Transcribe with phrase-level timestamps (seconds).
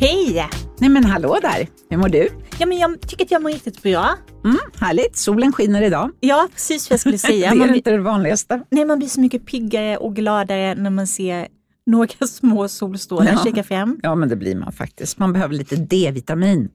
[0.00, 0.48] Hej!
[0.78, 2.28] Nej men hallå där, hur mår du?
[2.58, 4.14] Ja, men jag tycker att jag mår riktigt bra.
[4.44, 6.10] Mm, härligt, solen skiner idag.
[6.20, 7.54] Ja, precis vad jag skulle säga.
[7.54, 8.62] det är inte det vanligaste.
[8.70, 11.48] nej, man blir så mycket piggare och gladare när man ser
[11.86, 13.44] några små solstrålar Ja.
[13.44, 14.00] kika fram.
[14.02, 15.18] Ja men det blir man faktiskt.
[15.18, 16.68] Man behöver lite D-vitamin.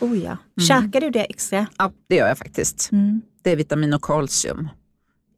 [0.00, 0.36] Oh ja.
[0.68, 1.66] Käkar du det extra?
[1.78, 2.92] Ja, det gör jag faktiskt.
[2.92, 3.20] Mm.
[3.42, 4.68] D-vitamin och kalcium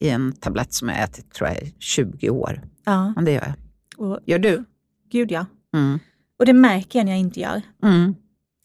[0.01, 2.63] i en tablett som jag ätit tror jag i 20 år.
[2.85, 3.55] Ja, Men det gör jag.
[4.11, 4.65] och, Gör du?
[5.11, 5.47] gud ja.
[5.75, 5.99] Mm.
[6.39, 7.63] Och det märker jag när jag inte gör.
[7.83, 8.15] Mm.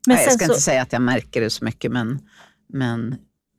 [0.08, 2.20] Men Nej, jag ska så, inte säga att jag märker det så mycket men,
[2.74, 3.16] men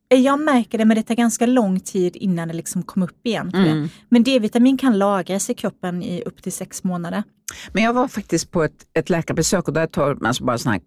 [0.08, 3.50] jag märker det, men det tar ganska lång tid innan det liksom kommer upp igen.
[3.54, 3.88] Mm.
[4.08, 7.22] Men D-vitamin kan lagras i kroppen i upp till sex månader.
[7.72, 10.72] Men jag var faktiskt på ett, ett läkarbesök och där tar man alltså bara sån
[10.72, 10.80] här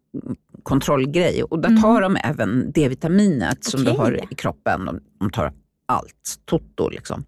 [0.63, 1.81] kontrollgrej och där Mm.
[1.81, 4.86] tar de även D-vitaminet som du har i kroppen.
[4.86, 5.53] De, de tar
[5.86, 7.25] allt, toto liksom.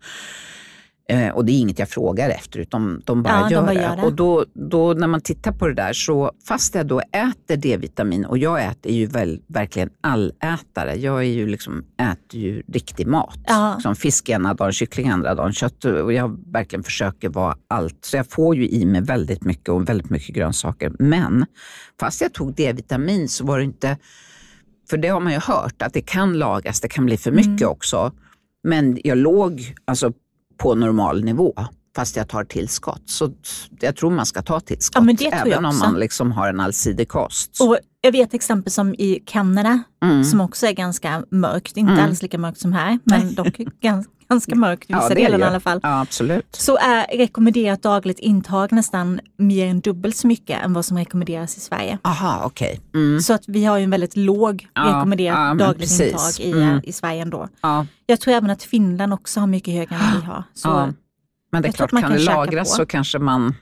[1.09, 3.73] Eh, och det är inget jag frågar efter utan de bara, Ja, de gör, bara
[3.73, 3.81] det.
[3.81, 4.01] gör det.
[4.01, 8.25] Och då, då när man tittar på det där så fast jag då äter D-vitamin
[8.25, 10.95] och jag äter ju väl, verkligen allätare.
[10.95, 13.39] Jag är ju liksom, äter ju riktig mat.
[13.47, 13.79] Ja.
[13.81, 18.05] Som fisk ena dagen, kyckling andra dagen, kött och jag verkligen försöker vara allt.
[18.05, 20.91] Så jag får ju i mig väldigt mycket och väldigt mycket grönsaker.
[20.99, 21.45] Men
[21.99, 23.97] fast jag tog D-vitamin så var det inte,
[24.89, 27.61] för det har man ju hört att det kan lagas, det kan bli för mycket
[27.61, 27.69] Mm.
[27.71, 28.11] också.
[28.63, 30.11] Men jag låg alltså
[30.57, 31.53] på normal nivå
[31.95, 33.01] fast jag tar tillskott.
[33.05, 33.31] Så
[33.79, 37.57] jag tror man ska ta tillskott Ja, även om man liksom har en allsidig kost.
[37.61, 40.23] Och jag vet exempel som i Kanada, Mm.
[40.23, 41.77] som också är ganska mörkt.
[41.77, 42.05] Inte Mm.
[42.05, 45.43] alls lika mörkt som här, men dock ganska, ganska mörkt i vissa är delar i
[45.43, 45.79] alla fall.
[45.83, 46.55] Ja, absolut.
[46.55, 51.57] Så är rekommenderat dagligt intag nästan mer än dubbelt så mycket än vad som rekommenderas
[51.57, 51.97] i Sverige.
[52.01, 52.79] Aha, okej.
[52.93, 53.21] Mm.
[53.21, 56.39] Så att vi har ju en väldigt låg Ja, rekommenderat ja, dagligt precis.
[56.39, 56.79] intag i, Mm.
[56.83, 57.47] i Sverige ändå.
[57.61, 60.43] Ja, Jag tror även att Finland också har mycket högre än vi har.
[60.53, 60.89] Så, ja.
[61.51, 62.75] Men det är klart, kan kan det lagras på.
[62.75, 63.55] så kanske man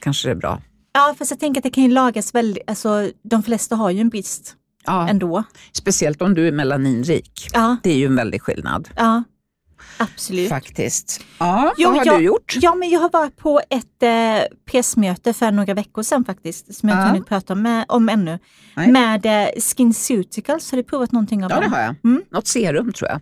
[0.00, 0.62] kanske det är bra.
[0.92, 4.00] Ja, fast jag tänker att det kan ju lagas väldigt, alltså de flesta har ju
[4.00, 4.54] en brist
[4.86, 5.44] Ja, ändå.
[5.72, 7.48] speciellt om du är melaninrik.
[7.52, 8.88] Ja, Det är ju en väldig skillnad.
[8.96, 9.22] ja
[9.98, 10.48] absolut.
[10.48, 11.20] Faktiskt.
[11.38, 12.54] Ja, Jo, vad har jag- du gjort?
[12.60, 16.88] Ja, men jag har varit på ett eh, pressmöte för några veckor sedan faktiskt, som
[16.88, 17.08] jag inte Ja.
[17.12, 18.38] hunnit prata med, om ännu.
[18.76, 18.92] Nej.
[18.92, 21.72] Med eh, SkinCeuticals, har du provat någonting av Ja, det dem?
[21.72, 21.94] har jag.
[22.04, 22.22] Mm.
[22.30, 23.20] Något serum tror jag.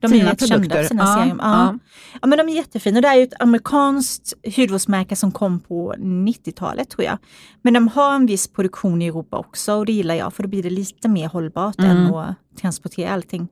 [0.00, 1.40] De Fina är rätt kända för sina Ja, serum.
[1.42, 1.78] Ja.
[2.20, 2.26] ja.
[2.26, 3.00] Men de är jättefina.
[3.00, 7.18] Det är ju ett amerikanskt hudvårdsmärke som kom på 90-talet tror jag.
[7.62, 10.48] Men de har en viss produktion i Europa också och det gillar jag för då
[10.48, 12.14] blir det lite mer hållbart än Mm.
[12.14, 13.48] att transportera allting.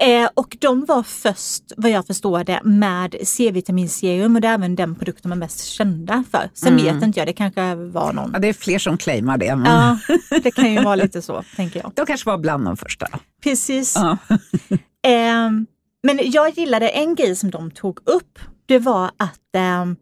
[0.00, 4.76] Eh, och de var först, vad jag förstår det, med C-vitaminserum och det är även
[4.76, 6.50] den produkt de är mest kända för.
[6.54, 6.94] Sen Mm.
[6.94, 8.30] vet inte jag, det kanske var någon.
[8.32, 9.56] Ja, det är fler som claimar det.
[9.56, 9.98] Men Ja,
[10.42, 11.92] det kan ju vara lite så, tänker jag.
[11.94, 13.06] De kanske var bland de första.
[13.42, 13.94] Precis.
[13.96, 14.16] Ja.
[15.06, 15.66] Ehm,
[16.02, 18.38] men jag gillade en grej som de tog upp.
[18.66, 19.96] Det var att, ehm,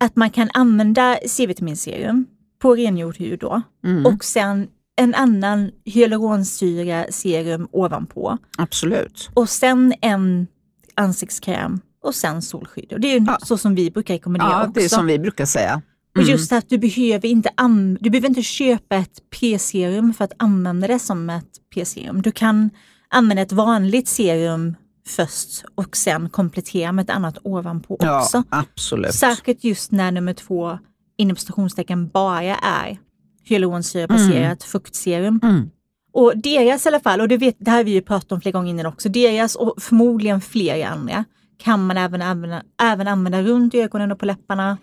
[0.00, 2.26] att man kan använda C-vitaminserum
[2.62, 4.06] på rengjord hud då Mm.
[4.06, 9.30] och sen en annan hyaluronsyra serum ovanpå Absolut.
[9.34, 10.46] och sen en
[10.94, 12.92] ansiktskräm och sen solskydd.
[12.92, 13.38] Och det är Ja.
[13.42, 14.72] så som vi brukar rekommendera Ja, också.
[14.74, 15.82] det är som vi brukar säga.
[16.14, 16.30] Och Mm.
[16.30, 17.50] just att du behöver inte,
[18.00, 22.22] du behöver inte köpa ett P-serum för att använda det som ett P-serum.
[22.22, 22.70] Du kan
[23.08, 24.74] använda ett vanligt serum
[25.06, 28.42] först och sen komplettera med ett annat ovanpå Ja, också.
[28.48, 29.14] absolut.
[29.14, 30.78] Särskilt just när nummer två
[31.16, 32.98] inom citationstecken bara är
[33.44, 35.40] hyaluronsyrabaserat fuktserum.
[35.42, 35.70] Mm.
[36.12, 38.40] Och deras i alla fall, och det, vet, det här har vi ju pratat om
[38.40, 41.24] flera gånger innan också, deras och förmodligen flera andra
[41.58, 44.78] kan man även använda, även använda runt ögonen och på läpparna.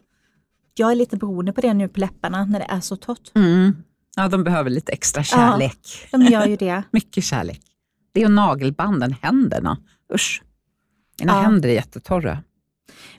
[0.75, 3.31] Jag är lite beroende på det nu på läpparna när det är så torrt.
[3.35, 3.75] Mm.
[4.15, 6.07] Ja, de behöver lite extra kärlek.
[6.11, 6.83] De gör ju det.
[6.91, 7.61] Mycket kärlek.
[8.13, 9.77] Det är nagelbanden, händerna.
[10.13, 10.43] Usch.
[11.19, 11.39] Mina Ja.
[11.41, 12.43] händer är jättetorra.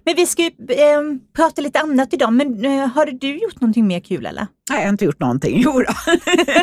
[0.05, 1.03] Men vi ska ju eh,
[1.37, 4.47] prata lite annat idag, men eh, har du gjort någonting mer kul eller?
[4.71, 5.61] Nej, jag har inte gjort någonting.
[5.65, 5.83] Jo.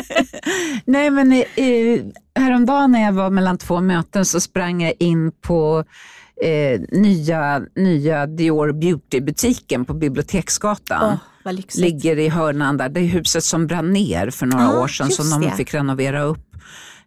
[0.84, 1.44] Nej, men eh,
[2.34, 5.84] häromdagen när jag var mellan två möten så sprang jag in på
[6.42, 11.18] eh, nya, nya Dior Beauty-butiken på Biblioteksgatan.
[11.44, 11.80] Lyxigt.
[11.80, 12.88] Ligger i hörnan där.
[12.88, 16.22] Det är huset som brann ner för några Ah, år sedan som de fick renovera
[16.22, 16.46] upp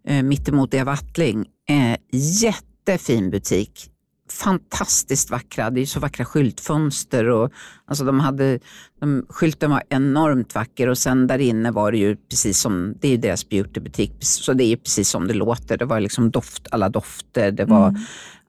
[0.07, 1.45] eh, mittemot Eva Attling.
[1.69, 1.97] Eh,
[2.41, 3.89] jättefin butik.
[4.31, 5.69] Fantastiskt vackra.
[5.69, 7.29] Det är så vackra skyltfönster.
[7.29, 7.51] Och,
[7.85, 8.59] alltså de hade,
[8.99, 13.07] de, skylten var enormt vacker och sen där inne var det ju precis som, det
[13.07, 15.77] är deras beautybutik, så det är ju precis som det låter.
[15.77, 18.01] Det var liksom doft, alla dofter, det var Mm.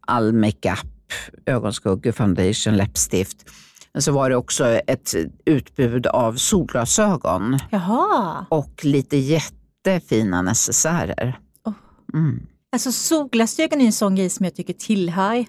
[0.06, 1.12] all makeup,
[1.46, 3.50] ögonskuggor, foundation, läppstift.
[3.92, 11.38] Men så var det också ett utbud av solglasögon Jaha, och lite jättefina necessärer.
[11.64, 11.72] Oh.
[12.14, 12.46] Mm.
[12.72, 15.44] Alltså solglasögon är en sån grej som jag tycker tillhör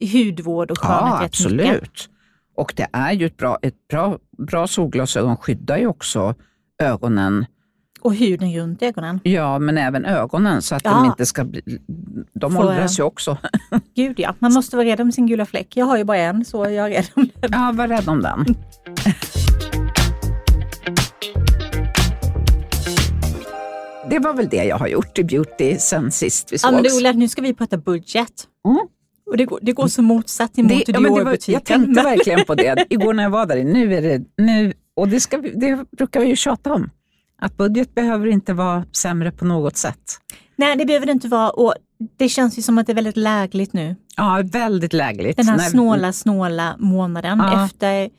[0.00, 2.08] hudvård och skönhet Ja, absolut.
[2.56, 6.34] Och det är ju ett bra, ett bra, bra solglasögon skyddar ju också
[6.82, 7.46] ögonen,
[8.00, 9.20] Och huden runt ögonen.
[9.22, 10.90] ja men även ögonen så att Ja.
[10.94, 11.60] de inte ska bli,
[12.34, 13.38] de Får- åldras ju också.
[13.96, 15.76] Gud ja, man måste vara rädd om sin gula fläck.
[15.76, 17.50] Jag har ju bara en, så jag är rädd om den.
[17.52, 18.44] Ja, var rädd om den.
[24.10, 26.96] Det var väl det jag har gjort i beauty sen sist vi Ja, men sågs.
[27.00, 28.32] Ola, nu ska vi prata budget.
[28.68, 28.78] Mm.
[29.30, 31.52] Och det, går, det går så motsatt emot Det, ja, men det var, Dior-butiken.
[31.54, 33.64] jag tänkte verkligen på det igår när jag var där.
[33.64, 36.90] Nu är det, nu, och det, ska det brukar vi ju tjata om.
[37.38, 40.00] Att budget behöver inte vara sämre på något sätt.
[40.56, 41.50] Nej, det behöver det inte vara.
[41.50, 41.74] Och
[42.18, 43.96] det känns ju som att det är väldigt lägligt nu.
[44.16, 45.36] Ja, väldigt lägligt.
[45.36, 47.64] Den här När- snåla, snåla månaden Ja.
[47.64, 48.10] efter,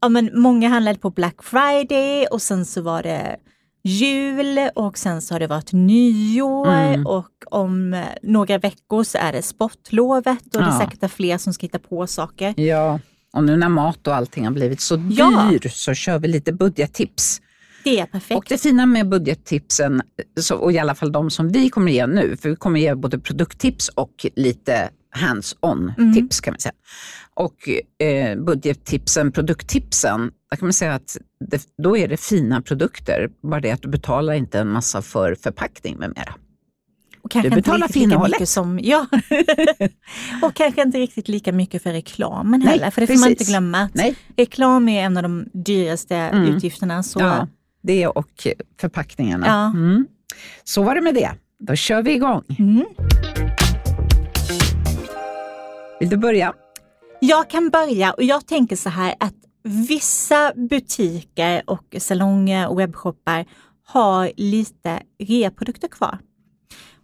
[0.00, 3.36] ja men många handlade på Black Friday och sen så var det
[3.86, 7.06] jul och sen så har det varit nyår Mm.
[7.06, 10.78] och om eh, några veckor så är det sportlovet och det är Ja.
[10.90, 12.54] säkert fler som ska hitta på saker.
[12.56, 13.00] Ja,
[13.32, 15.48] och nu när mat och allting har blivit så Ja.
[15.50, 17.40] dyr så kör vi lite budgettips.
[17.84, 18.38] Det är perfekt.
[18.38, 20.02] Och det fina med budgettipsen,
[20.58, 23.18] och i alla fall de som vi kommer ge nu, för vi kommer ge både
[23.18, 26.14] produkttips och lite hands-on Mm.
[26.14, 26.72] tips kan man säga.
[27.34, 27.68] Och
[28.06, 31.16] eh, budgettipsen, produkttipsen, där kan man säga att
[31.50, 35.34] det, då är det fina produkter, bara det att du betalar inte en massa för
[35.34, 36.34] förpackning med mera.
[37.22, 38.48] och kanske du inte betalar riktigt för innehållet.
[38.48, 39.06] som, ja.
[40.42, 43.44] och kanske inte riktigt lika mycket för reklamen Nej, heller, för det får man inte
[43.44, 43.78] glömma.
[43.78, 46.54] Att Nej, Reklam är en av de dyraste Mm.
[46.54, 47.02] utgifterna.
[47.02, 47.48] Så ja,
[47.82, 48.46] det och
[48.80, 49.46] förpackningarna.
[49.46, 49.66] Ja.
[49.78, 50.06] Mm.
[50.64, 51.30] Så var det med det.
[51.58, 52.42] Då kör vi igång.
[52.58, 52.84] Mm.
[56.00, 56.54] Vill du börja?
[57.20, 63.44] Jag kan börja och jag tänker så här att vissa butiker och salonger och webbshoppar
[63.86, 66.18] har lite reaprodukter kvar.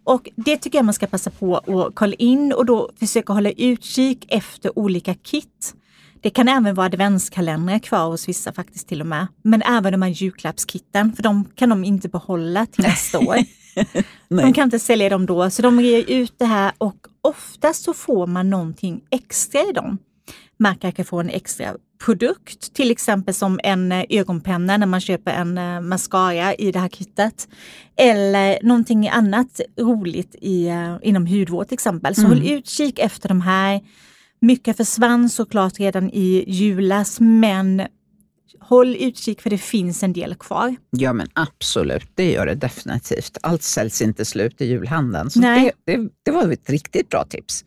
[0.04, 3.50] Och det tycker jag man ska passa på att kolla in och då försöka hålla
[3.50, 5.74] utkik efter olika kit.
[6.20, 9.26] Det kan även vara adventskalendrar kvar hos vissa faktiskt till och med.
[9.42, 13.36] Men även de här julklappskitten, för de kan de inte behålla till nästa år.
[14.28, 17.94] De kan inte sälja dem då, så de ger ut det här och oftast så
[17.94, 19.98] får man någonting extra i dem.
[20.58, 21.66] Man kanske får en extra
[22.04, 26.78] produkt, till exempel som en eh, ögonpenna när man köper en eh, mascara i det
[26.78, 27.48] här kittet.
[27.96, 32.14] Eller någonting annat roligt i, eh, inom hudvård till exempel.
[32.14, 32.32] Så Mm.
[32.32, 33.80] håll utkik efter de här.
[34.40, 37.82] Mycket försvann såklart redan i julas, men
[38.60, 40.76] håll utkik för det finns en del kvar.
[40.90, 43.38] Ja men absolut, det gör det definitivt.
[43.42, 45.30] Allt säljs inte slut i julhandeln.
[45.30, 45.72] Så Nej.
[45.84, 47.64] det, det, det var ett riktigt bra tips.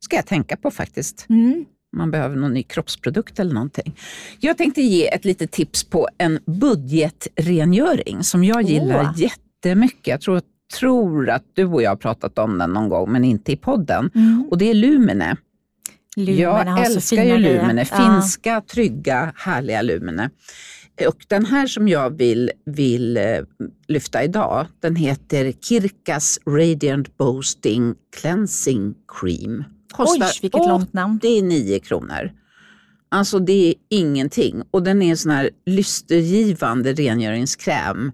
[0.00, 1.26] ska jag tänka på faktiskt.
[1.28, 1.64] Mm.
[1.96, 3.96] Man behöver någon ny kroppsprodukt eller någonting.
[4.40, 9.20] Jag tänkte ge ett litet tips på en budgetrengöring som jag gillar Åh.
[9.20, 10.06] jättemycket.
[10.06, 10.42] Jag tror,
[10.78, 14.10] tror att du och jag har pratat om den någon gång, men inte i podden.
[14.14, 14.48] Mm.
[14.50, 15.36] Och det är Lumene.
[16.16, 17.38] Lumene Jag älskar ju.
[17.38, 17.86] Lumene.
[17.90, 17.96] Ja.
[17.96, 20.30] Finska, trygga, härliga Lumene.
[21.08, 23.24] Och den här som jag vill, vill eh,
[23.88, 29.64] lyfta idag, den heter Kirkas Radiant Boosting Cleansing Cream.
[29.98, 31.16] Oj, vilket långt namn.
[31.22, 32.32] 89 kronor.
[33.08, 34.62] Alltså det är ingenting.
[34.70, 38.12] Och den är en sån här lystergivande rengöringskräm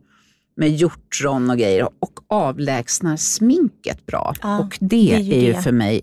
[0.56, 4.34] med hjortron och grejer och avlägsnar sminket bra.
[4.42, 5.62] Ja, och det, det är är ju ju det.
[5.62, 6.00] för mig,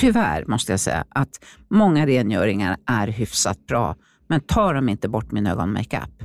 [0.00, 3.96] tyvärr måste jag säga, att många rengöringar är hyfsat bra.
[4.26, 6.22] Men tar de inte bort min ögonmakeup,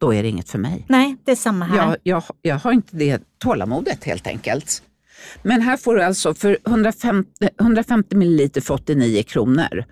[0.00, 0.84] då är det inget för mig.
[0.88, 1.76] Nej, det är samma här.
[1.76, 4.82] Jag, jag, jag har inte det tålamodet helt enkelt.
[5.42, 9.84] Men här får du alltså för 150, 150 ml för 89 kronor.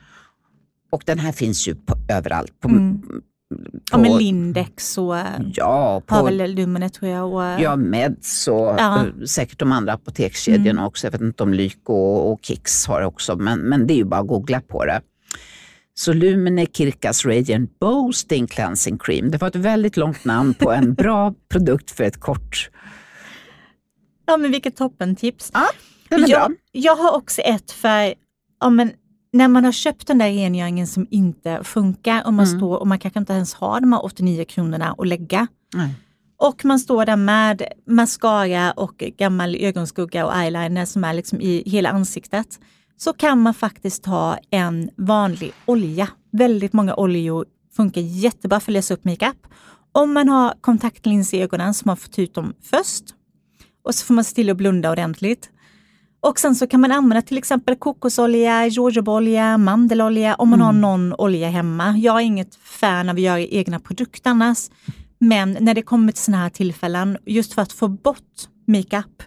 [0.92, 2.60] Och den här finns ju på, överallt.
[2.60, 3.02] På, Mm.
[3.50, 3.57] På,
[3.92, 5.16] ja, men Lindex och
[5.54, 7.33] ja, har på väl Lumene tror jag.
[7.35, 8.99] Och, ja, Meds och Ja.
[8.99, 10.85] eh, säkert de andra apotekskedjorna Mm.
[10.85, 11.07] också.
[11.07, 14.04] Jag vet inte om Lyko och, och Kicks har också, men, men det är ju
[14.04, 15.00] bara att googla på det.
[15.95, 19.30] Så Lumene Kirkas Radiant Boosting Cleansing Cream.
[19.30, 22.71] Det var ett väldigt långt namn på en bra produkt för ett kort
[24.26, 25.50] ja, men vilket toppentips.
[25.54, 25.66] Ja,
[26.09, 26.37] den är bra.
[26.38, 28.14] jag, jag har också ett för
[28.61, 28.92] ja, men
[29.32, 32.58] när man har köpt den där rengöringen som inte funkar och man, Mm.
[32.58, 35.46] står, och man kanske inte ens har de här 89 kronorna att lägga.
[35.75, 35.94] Nej.
[36.38, 41.62] Och man står där med mascara och gammal ögonskugga och eyeliner som är liksom i
[41.66, 42.60] hela ansiktet.
[42.96, 46.08] Så kan man faktiskt ta en vanlig olja.
[46.32, 47.44] Väldigt många oljor
[47.76, 49.46] funkar jättebra för att lösa upp makeup.
[49.92, 53.04] Om man har kontaktlins i ögonen så man får ta ut dem först.
[53.84, 55.50] Och så får man stilla och blunda ordentligt.
[56.22, 61.14] Och sen så kan man använda till exempel kokosolja, jojobaolja, mandelolja om man har någon
[61.14, 61.98] olja hemma.
[61.98, 64.70] Jag är inget fan av att göra egna produkter annars.
[65.18, 69.22] Men när det kommer till sådana här tillfällen, just för att få bort makeup,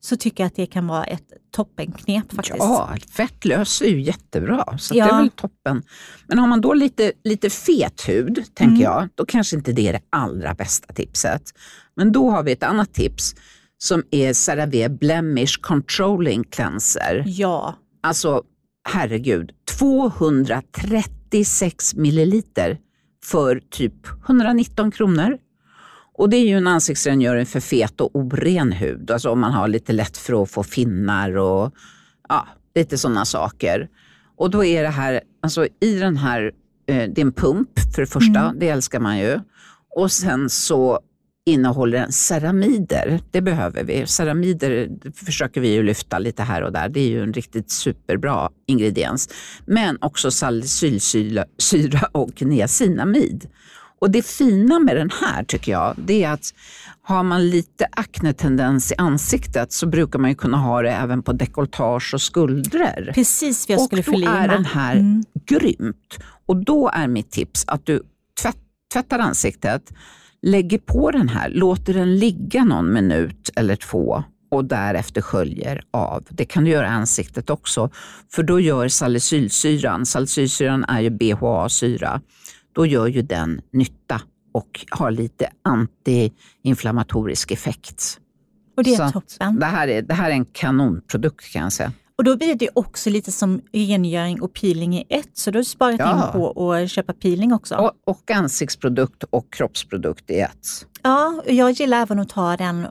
[0.00, 2.56] så tycker jag att det kan vara ett toppenknep faktiskt.
[2.58, 5.08] Ja, fettlös är ju jättebra, så det Ja.
[5.10, 5.82] är väl toppen.
[6.26, 8.80] Men har man då lite, lite fet hud, tänker Mm.
[8.82, 11.42] jag, då kanske inte det är det allra bästa tipset.
[11.96, 13.34] Men då har vi ett annat tips
[13.78, 17.24] som är CeraVe Blemish Controlling Cleanser.
[17.26, 17.74] Ja,
[18.06, 18.42] Alltså,
[18.88, 22.78] herregud, 236 milliliter
[23.24, 23.92] för typ
[24.28, 25.38] 119 kronor.
[26.14, 29.68] Och det är ju en ansiktsrengöring för fet och oren hud, alltså om man har
[29.68, 31.72] lite lätt för att få finnar och
[32.28, 33.88] ja, lite sådana saker.
[34.36, 36.52] Och då är det här, alltså i den här,
[36.86, 39.40] eh, det är en pump för det första, det älskar man ju.
[39.96, 41.00] Och sen så
[41.46, 44.06] innehåller den ceramider, det behöver vi.
[44.06, 44.88] Ceramider
[45.26, 49.28] försöker vi ju lyfta lite här och där, det är ju en riktigt superbra ingrediens.
[49.66, 53.48] Men också salicylsyra syra och niacinamid.
[53.98, 56.54] Och det fina med den här tycker jag, det är att
[57.02, 61.32] har man lite aknetendens i ansiktet så brukar man ju kunna ha det även på
[61.32, 63.12] dekolletage och skuldror.
[63.14, 65.24] precis vad jag och skulle då fylla i är den här Mm.
[65.46, 66.18] grymt.
[66.46, 68.02] Och då är mitt tips att du
[68.42, 68.56] tvätt,
[68.92, 69.92] tvättar ansiktet,
[70.42, 76.24] lägger på den här, låter den ligga någon minut eller två och därefter sköljer av.
[76.28, 77.90] Det kan du göra i ansiktet också,
[78.32, 82.20] för då gör salicylsyran, salicylsyran är ju BHA-syra,
[82.72, 84.20] då gör ju den nytta
[84.54, 88.20] och har lite antiinflammatorisk effekt.
[88.76, 89.58] Och det är Så toppen.
[89.58, 91.92] Det här är, det här är en kanonprodukt kan jag säga.
[92.18, 95.60] Och då blir det också lite som rengöring och peeling i ett, så då har
[95.60, 96.26] du sparat Ja.
[96.26, 97.74] in på att köpa peeling också.
[97.76, 100.86] Och, och ansiktsprodukt och kroppsprodukt i ett.
[101.02, 102.86] Ja, och jag gillar även att ta den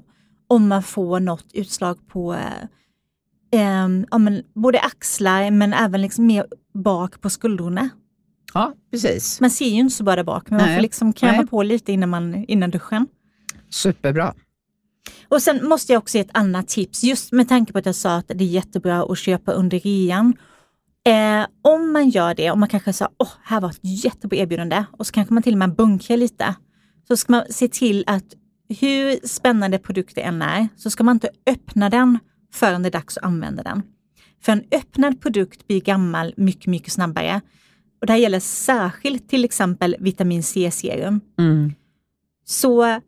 [0.48, 2.34] om man får något utslag på
[3.52, 7.90] eh, ja, men både axlar men även liksom mer bak på skuldrorna.
[8.54, 9.42] Ja, precis.
[9.42, 10.76] Man ser ju inte så bra där bak, men man Nej.
[10.78, 13.08] får liksom kräma på lite innan, man, innan duschen.
[13.70, 14.34] Superbra.
[15.28, 17.96] Och sen måste jag också ge ett annat tips, just med tanke på att jag
[17.96, 20.34] sa att det är jättebra att köpa under rean.
[21.08, 24.86] Eh, om man gör det, om man kanske sa, åh, här var ett jättebra erbjudande
[24.92, 26.56] och så kanske man till och med bunkrar lite.
[27.08, 28.26] Så ska man se till att
[28.70, 32.20] hur spännande produkt det än är, så ska man inte öppna den
[32.54, 33.82] förrän det är dags att använda den.
[34.42, 37.42] För en öppnad produkt blir gammal mycket, mycket snabbare.
[38.02, 41.22] Och det här gäller särskilt till exempel vitamin C-serum.
[41.40, 41.74] Mm.
[42.46, 43.02] Så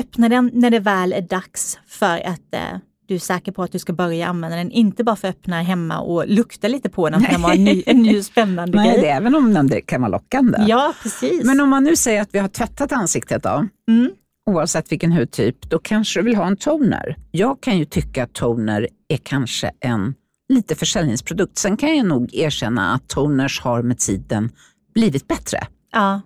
[0.00, 2.60] öppna den när det väl är dags för att eh,
[3.08, 4.70] du är säker på att du ska börja använda den.
[4.70, 7.64] Inte bara för att öppna hemma och lukta lite på den för den var en
[7.64, 9.00] ny, en ny spännande Nej, grej.
[9.00, 10.58] det, även om den kan vara lockande.
[10.68, 11.44] Ja, precis.
[11.44, 14.10] Men om man nu säger att vi har tvättat ansiktet då, Mm.
[14.50, 17.16] oavsett vilken hudtyp, då kanske du vill ha en toner.
[17.30, 20.14] Jag kan ju tycka att toner är kanske en
[20.48, 21.58] lite försäljningsprodukt.
[21.58, 24.50] Sen kan jag nog erkänna att toners har med tiden
[24.94, 25.58] blivit bättre.
[25.92, 26.20] ja,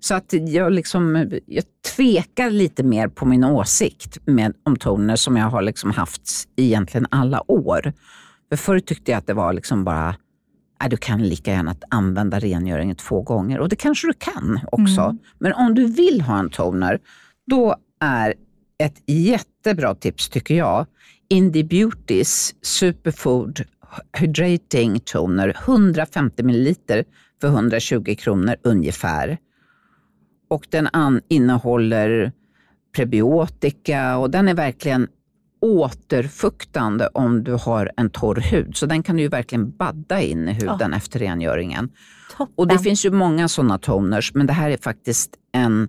[0.00, 1.64] Så att jag, liksom, jag
[1.96, 7.06] tvekar lite mer på min åsikt med, om toner som jag har liksom haft egentligen
[7.10, 7.92] alla år.
[8.48, 10.16] För förr tyckte jag att det var liksom bara,
[10.80, 13.58] nej, du kan lika gärna använda rengöringen två gånger.
[13.58, 15.00] Och det kanske du kan också.
[15.00, 15.18] Mm.
[15.38, 17.00] Men om du vill ha en toner,
[17.46, 18.34] då är
[18.78, 20.86] ett jättebra tips tycker jag,
[21.28, 23.64] Indie Beautys Superfood
[24.18, 26.74] Hydrating Toner, 150 ml
[27.40, 29.38] för 120 kronor ungefär.
[30.48, 32.32] Och den an- innehåller
[32.96, 35.08] prebiotika och den är verkligen
[35.60, 38.76] återfuktande om du har en torr hud.
[38.76, 41.88] Så den kan du ju verkligen badda in i huden efter rengöringen.
[42.36, 42.54] toppen.
[42.56, 45.88] Och det finns ju många sådana toners, men det här är faktiskt en,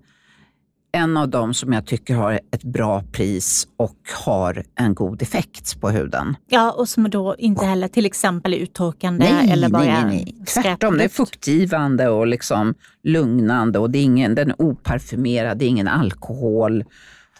[0.97, 5.81] en av dem som jag tycker har ett bra pris och har en god effekt
[5.81, 6.35] på huden.
[6.47, 10.45] Ja, och som då inte heller till exempel är uttorkande eller bara nej, nej, nej.
[10.63, 12.73] Tvärtom, det är fuktgivande och liksom
[13.03, 16.83] lugnande och det är ingen, den är oparfymerad, det är ingen alkohol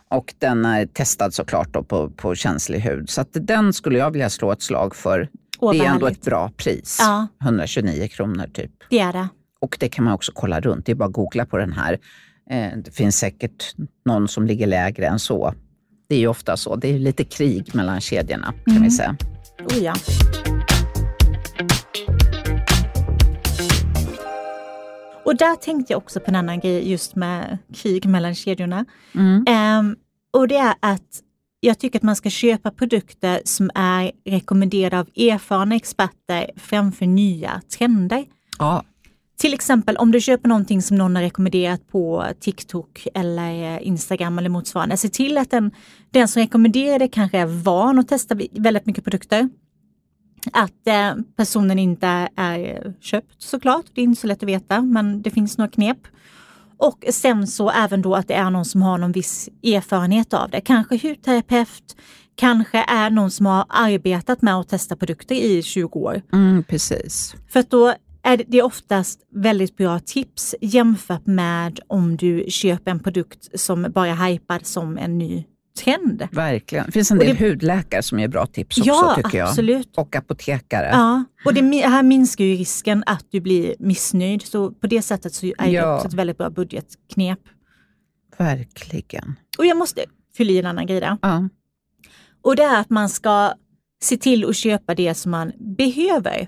[0.09, 3.09] och den är testad såklart då på, på känslig hud.
[3.09, 5.29] Så att den skulle jag vilja slå ett slag för.
[5.59, 6.19] Åh, det är ändå härligt.
[6.19, 7.27] ett bra pris, Ja.
[7.43, 8.71] 129 kronor typ.
[8.89, 9.27] Det är det.
[9.59, 11.97] Och det kan man också kolla runt, det är bara att googla på den här.
[12.49, 13.75] Eh, Det finns säkert
[14.05, 15.53] någon som ligger lägre än så.
[16.09, 18.83] Det är ju ofta så, det är lite krig mellan kedjorna kan Mm.
[18.83, 19.17] vi säga.
[19.59, 19.93] Oh, ja.
[25.25, 28.85] Och där tänkte jag också på en annan grej just med krig mellan kedjorna.
[29.15, 29.43] Mm.
[29.47, 29.95] Ehm,
[30.33, 31.21] och det är att
[31.59, 37.61] jag tycker att man ska köpa produkter som är rekommenderade av erfarna experter framför nya
[37.77, 38.25] trender.
[38.59, 38.83] Ja,
[39.37, 44.39] Till exempel om du köper någonting som någon har rekommenderat på TikTok eller eh, Instagram
[44.39, 44.97] eller motsvarande.
[44.97, 45.71] Se till att den,
[46.11, 49.49] den som rekommenderar det kanske är van att testa väldigt mycket produkter.
[50.53, 55.21] Att eh, personen inte är köpt såklart, det är inte så lätt att veta men
[55.21, 55.97] det finns några knep.
[56.77, 60.49] Och sen så även då att det är någon som har någon viss erfarenhet av
[60.49, 60.61] det.
[60.61, 61.95] Kanske hudterapeut,
[62.35, 66.21] kanske är någon som har arbetat med att testa produkter i 20 år.
[66.33, 67.35] Mm, precis.
[67.49, 67.93] För att då
[68.27, 74.07] är det oftast väldigt bra tips jämfört med om du köper en produkt som bara
[74.07, 75.45] är hypad som en ny
[75.83, 76.27] trend.
[76.31, 76.85] Verkligen.
[76.85, 79.49] Det finns en del det, hudläkare som ger bra tips också ja, tycker jag.
[79.49, 79.97] Absolut.
[79.97, 80.89] Och apotekare.
[80.91, 84.41] Ja, och det här minskar ju risken att du blir missnöjd.
[84.41, 85.85] Så på det sättet så är Ja.
[85.85, 87.39] det också ett väldigt bra budgetknep.
[88.37, 89.35] Verkligen.
[89.57, 90.01] Och jag måste
[90.37, 91.17] fylla i en annan grej där.
[91.21, 91.49] Ja.
[92.41, 93.53] Och det är att man ska
[94.01, 96.47] se till att köpa det som man behöver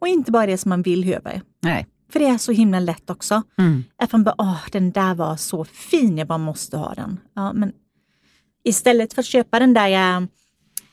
[0.00, 1.42] och inte bara det som man vill höver.
[1.62, 1.86] Nej.
[2.12, 3.42] För det är så himla lätt också.
[3.58, 3.84] Mm.
[3.96, 7.20] Att man bara, åh, den där var så fin, jag bara måste ha den.
[7.34, 7.72] Ja, men
[8.64, 10.28] istället för att köpa den där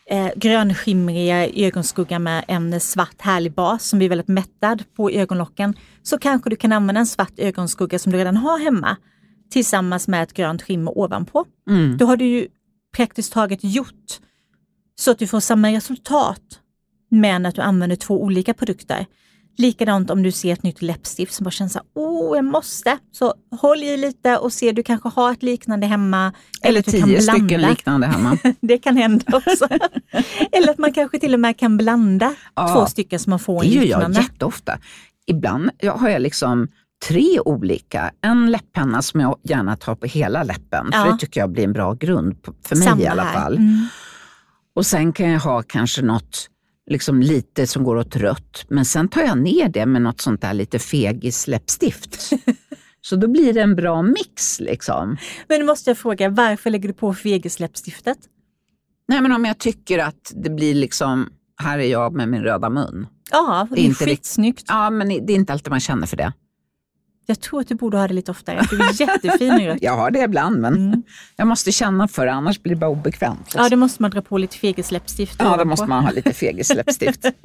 [0.10, 6.18] eh, grönskimriga ögonskuggan med en svart härlig bas som blir väldigt mättad på ögonlocken, så
[6.18, 8.98] kanske du kan använda en svart ögonskugga som du redan har hemma
[9.52, 11.46] tillsammans med ett grönt skimmer ovanpå.
[11.70, 11.98] Mm.
[11.98, 12.48] Då har du ju
[12.96, 14.20] praktiskt taget gjort
[14.96, 16.42] så att du får samma resultat
[17.10, 19.06] men att du använder två olika produkter.
[19.58, 22.98] Likadant om du ser ett nytt läppstift som bara känns så här, åh jag måste.
[23.12, 26.34] Så håll i lite och se, du kanske har ett liknande hemma.
[26.62, 27.70] Eller kan tio stycken blanda.
[27.70, 28.38] liknande hemma.
[28.62, 29.68] Det kan hända också.
[30.52, 32.74] eller att man kanske till och med kan blanda Ja.
[32.76, 34.20] två stycken som man får Det en gör jag liknande.
[34.22, 34.78] jätteofta.
[35.28, 36.68] Ibland har jag liksom
[37.08, 38.12] tre olika.
[38.22, 41.04] En läpppenna som jag gärna tar på hela läppen, Ja.
[41.04, 42.36] för det tycker jag blir en bra grund,
[42.68, 43.58] för mig Samma i alla fall.
[43.58, 43.88] Mm.
[44.76, 46.48] Och sen kan jag ha kanske något
[46.88, 50.42] liksom lite som går åt rött, men sen tar jag ner det med något sånt
[50.42, 52.30] där lite fegis läppstift.
[53.02, 54.60] Så då blir det en bra mix.
[54.60, 55.18] Liksom.
[55.48, 58.18] Men nu måste jag fråga, varför lägger du på fegisläppstiftet?
[59.08, 61.30] Nej, men om jag tycker att det blir liksom,
[61.62, 63.08] här är jag med min röda mun.
[63.32, 64.64] Ja, det är Inte skitsnyggt.
[64.68, 66.34] Ja, men det är inte alltid man känner för det.
[67.26, 68.62] Jag tror att du borde ha det lite oftare.
[68.70, 69.78] Du är jättefin nu.
[69.82, 71.04] Jag har det ibland, men Mm.
[71.36, 73.40] jag måste känna för det, annars blir det bara obekvämt.
[73.44, 73.62] liksom.
[73.64, 77.26] Ja, det måste man dra på lite fegisläppstift Ja, då måste man ha lite fegisläppstift.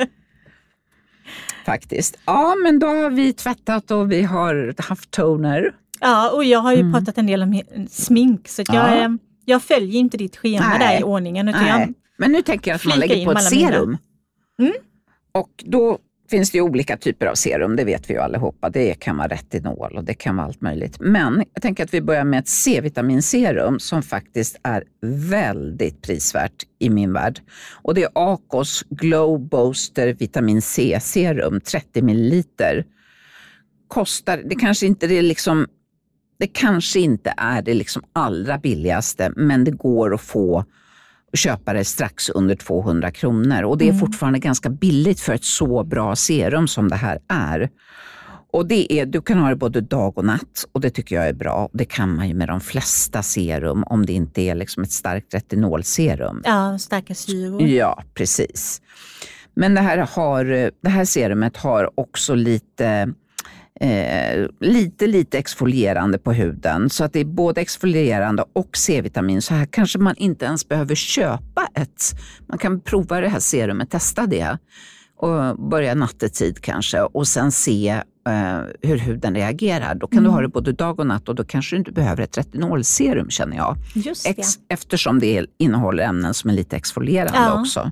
[1.66, 2.18] Faktiskt.
[2.24, 5.72] Ja, men då har vi tvättat och vi har haft toner.
[6.00, 6.92] Ja, och jag har ju Mm.
[6.92, 9.18] pratat en del om smink, så jag, Ja.
[9.44, 10.78] jag följer inte ditt schema Nej.
[10.78, 11.48] där i ordningen.
[11.48, 11.92] Utan Nej.
[12.16, 13.98] Men nu tänker jag att man lägger på ett serum.
[14.58, 14.72] Mm.
[15.32, 15.98] Och då
[16.30, 18.70] finns det ju olika typer av serum, det vet vi ju allihopa.
[18.70, 20.96] Det kan vara retinol och det kan vara allt möjligt.
[21.00, 26.90] Men jag tänker att vi börjar med ett C-vitaminserum som faktiskt är väldigt prisvärt i
[26.90, 27.40] min värld.
[27.82, 32.42] Och det är Acos Glow Booster Vitamin C-serum, 30 ml.
[33.88, 35.66] Kostar, det kanske inte det är liksom
[36.38, 40.64] det kanske inte är det liksom allra billigaste, men det går att få
[41.32, 43.62] och köpa det strax under 200 kronor.
[43.62, 44.00] Och det är Mm.
[44.00, 47.70] fortfarande ganska billigt för ett så bra serum som det här är.
[48.52, 51.28] Och det är, Du kan ha det både dag och natt och det tycker jag
[51.28, 51.68] är bra.
[51.72, 55.34] Det kan man ju med de flesta serum om det inte är liksom ett starkt
[55.34, 56.42] retinolserum.
[56.44, 57.62] ja, starka syror.
[57.62, 58.82] Ja, precis.
[59.54, 60.44] Men det här, har,
[60.82, 63.12] det här serumet har också lite
[63.82, 66.90] Eh, lite, lite exfolierande på huden.
[66.90, 69.42] Så att det är både exfolierande och C-vitamin.
[69.42, 72.02] Så här kanske man inte ens behöver köpa ett.
[72.48, 74.58] Man kan prova det här serumet, testa det
[75.16, 77.88] och börja nattetid kanske och sen se
[78.28, 79.94] eh, hur huden reagerar.
[79.94, 80.24] Då kan Mm.
[80.24, 83.30] du ha det både dag och natt och då kanske du inte behöver ett retinolserum
[83.30, 83.76] känner jag.
[83.94, 84.30] Just det.
[84.30, 87.60] Ex, eftersom det innehåller ämnen som är lite exfolierande Ja.
[87.60, 87.90] också.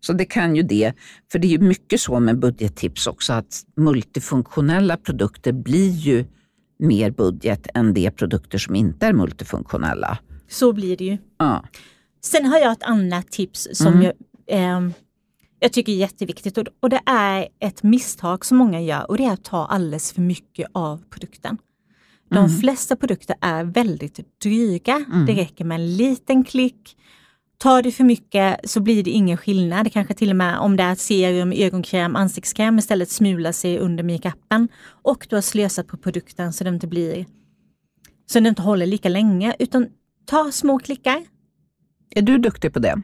[0.00, 0.92] Så det kan ju det,
[1.32, 6.24] för det är ju mycket så med budgettips också att multifunktionella produkter blir ju
[6.78, 10.18] mer budget än de produkter som inte är multifunktionella.
[10.48, 11.18] Så blir det ju.
[11.38, 11.64] Ja.
[12.22, 14.02] Sen har jag ett annat tips som Mm.
[14.02, 14.12] jag,
[14.46, 14.92] ehm,
[15.58, 19.24] jag tycker är jätteviktigt och, och det är ett misstag som många gör och det
[19.24, 21.58] är att ta alldeles för mycket av produkten.
[22.30, 22.50] De Mm.
[22.50, 25.04] flesta produkter är väldigt dryga.
[25.12, 25.26] Mm.
[25.26, 26.96] Det räcker med en liten klick.
[27.62, 29.86] Tar du för mycket så blir det ingen skillnad.
[29.86, 34.04] Det kanske till och med om det är serum, ögonkräm, ansiktskräm istället smular sig under
[34.04, 34.68] makeupen
[35.02, 37.26] och du har slösat på produkten så den inte blir
[38.26, 39.54] så den inte håller lika länge.
[39.58, 39.86] Utan
[40.26, 41.24] ta små klickar,
[42.10, 43.02] Är du duktig på det?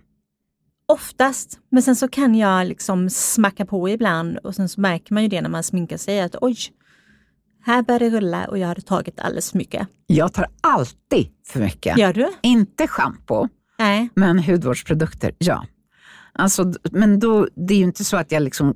[0.89, 5.23] Oftast, men sen så kan jag liksom smacka på ibland och sen så märker man
[5.23, 6.57] ju det när man sminkar sig att oj,
[7.65, 9.89] här börjar det rulla och jag hade tagit alldeles för mycket.
[10.07, 11.99] Jag tar alltid för mycket.
[11.99, 12.33] Gör du?
[12.43, 14.09] Inte schampo, Nej.
[14.15, 15.67] men hudvårdsprodukter, ja.
[16.33, 18.75] Alltså, men då, det är ju inte så att jag liksom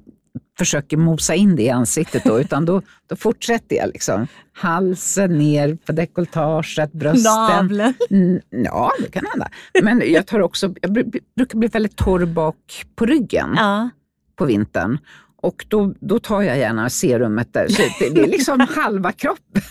[0.58, 3.88] försöker mosa in det i ansiktet då, utan då, då fortsätter jag.
[3.88, 4.26] Liksom.
[4.52, 7.32] Halsen ner på dekolletaget, brösten.
[7.32, 7.94] Naveln.
[8.10, 9.48] Mm, ja, det kan hända.
[9.82, 13.90] Men jag, tar också, jag bru- brukar bli väldigt torr bak på ryggen Ja.
[14.36, 14.98] på vintern.
[15.42, 17.68] Och då, då tar jag gärna serumet där.
[17.68, 19.62] Så det, det är liksom halva kroppen.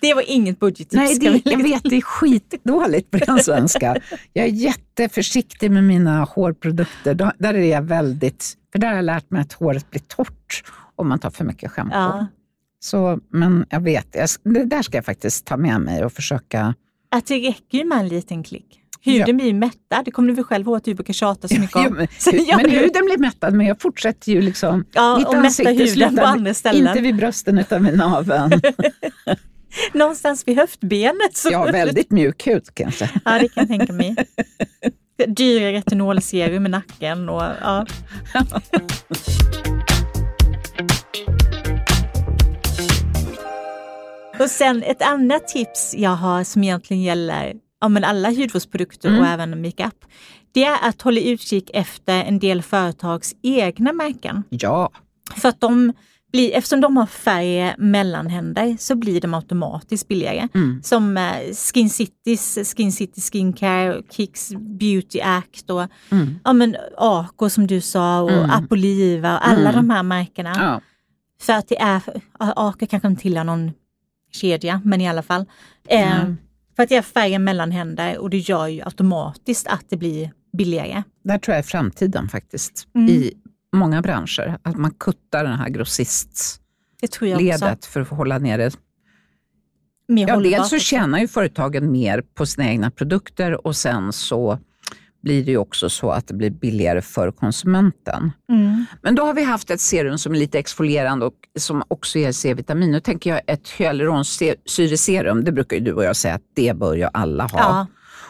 [0.00, 0.94] Det var inget budgettips.
[0.94, 3.96] Nej, vi det, jag vet, det är skitdåligt på den svenska.
[4.32, 7.32] Jag är jätteförsiktig med mina hårprodukter.
[7.38, 10.64] Där är jag väldigt, för där har jag lärt mig att håret blir torrt
[10.96, 11.94] om man tar för mycket schampo.
[11.96, 12.26] Ja.
[12.80, 16.74] Så, men jag vet, jag, det där ska jag faktiskt ta med mig och försöka.
[17.10, 18.78] Att det räcker ju med en liten klick.
[19.04, 21.60] Huden blir ju mättad, det kommer du väl själv ihåg att du brukar tjata så
[21.60, 21.82] mycket om.
[21.82, 22.06] men,
[22.46, 24.84] gör men du- huden blir mättad, men jag fortsätter ju liksom.
[24.92, 26.86] Ja, mitt och mätta huden på andra ställen.
[26.88, 28.60] Inte vid brösten utan vid naveln.
[29.92, 31.36] Någonstans vid höftbenet.
[31.36, 31.54] Så.
[31.56, 33.10] Har väldigt mjuk hud kanske.
[33.24, 34.16] Ja, det kan jag tänka mig.
[35.26, 37.86] Dyra retinolserum i nacken och ja.
[44.40, 49.20] Och sen ett annat tips jag har som egentligen gäller ja, men alla hudvårdsprodukter Mm.
[49.20, 50.04] och även makeup.
[50.52, 54.42] Det är att hålla utkik efter en del företags egna märken.
[54.50, 54.90] Ja,
[55.36, 55.92] För att de
[56.32, 60.48] blir, eftersom de har färre mellanhänder så blir de automatiskt billigare.
[60.54, 60.82] Mm.
[60.82, 66.34] Som eh, Skin Citys Skin City Skincare, Kicks Beauty Act och mm.
[66.44, 68.50] ja, men Ako som du sa och Mm.
[68.50, 69.74] Apoliva och alla Mm.
[69.74, 70.52] de här märkena.
[70.56, 70.80] ja.
[71.40, 72.02] För att det är,
[72.38, 73.72] Ako kanske inte tillhör någon
[74.32, 75.44] kedja, men i alla fall.
[75.88, 76.24] Eh.
[76.76, 81.02] För att det är färre mellanhänder och det gör ju automatiskt att det blir billigare.
[81.24, 82.86] Där tror jag är framtiden faktiskt.
[82.94, 83.08] Mm.
[83.08, 83.32] I
[83.72, 84.58] många branscher.
[84.62, 88.76] Att man kuttar den här grossistledet för att hålla ner det.
[90.08, 94.58] Mer Ja, dels så tjänar ju företagen mer på sina egna produkter och sen så
[95.22, 98.32] blir det ju också så att det blir billigare för konsumenten.
[98.48, 98.84] Mm.
[99.02, 102.32] Men då har vi haft ett serum som är lite exfolierande och som också ger
[102.32, 102.90] C-vitamin.
[102.90, 106.94] Nu tänker jag ett hyaluronsyreserum, det brukar ju du och jag säga att det bör
[106.94, 107.58] ju alla ha.
[107.58, 107.86] Ja.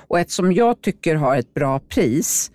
[0.08, 2.50] Och ett som jag tycker har ett bra pris,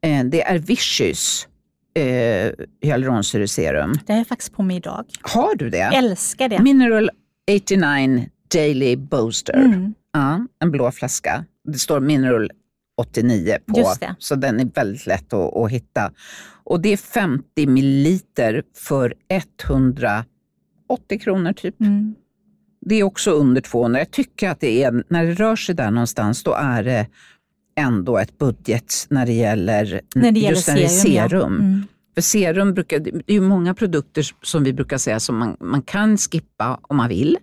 [0.00, 1.48] eh, det är Vichys
[1.94, 2.52] eh,
[2.82, 3.94] hyaluronsyreserum.
[4.06, 5.04] Det har jag faktiskt på mig idag.
[5.22, 5.80] Har du det?
[5.80, 6.62] Älskar det.
[6.62, 7.10] Mineral
[7.50, 9.54] 89 Daily Booster.
[9.54, 9.94] Mm.
[10.12, 11.44] Ja, en blå flaska.
[11.64, 12.50] Det står Mineral
[12.96, 14.14] 89 på, Just det.
[14.18, 16.12] så den är väldigt lätt att, att hitta.
[16.64, 21.80] Och det är 50 milliliter för 180 kronor typ.
[21.80, 22.14] Mm.
[22.80, 23.98] Det är också under 200.
[23.98, 27.06] Jag tycker att det är, när det rör sig där någonstans, då är det
[27.76, 31.28] ändå ett budget när det gäller, När det gäller just när serum.
[31.30, 31.54] serum.
[31.60, 31.86] Mm.
[32.14, 35.82] För serum brukar, det är ju många produkter som vi brukar säga som man, man
[35.82, 37.38] kan skippa om man vill.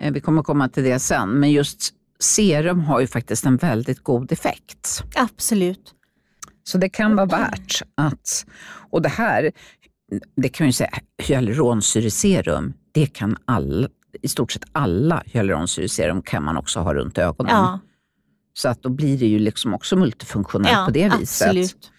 [0.00, 4.02] Eh, Vi kommer komma till det sen, men just serum har ju faktiskt en väldigt
[4.04, 5.02] god effekt.
[5.14, 5.92] Absolut.
[6.64, 8.46] Så det kan vara värt att,
[8.90, 9.52] och det här,
[10.36, 10.90] det kan jag ju säga,
[11.22, 13.88] hyaluronsyreserum, det kan alla,
[14.22, 17.52] i stort sett alla hyaluronsyreserum kan man också ha runt ögonen.
[17.54, 17.80] Ja,
[18.56, 21.48] Så att då blir det ju liksom också multifunktionellt ja på det viset.
[21.48, 21.90] absolut.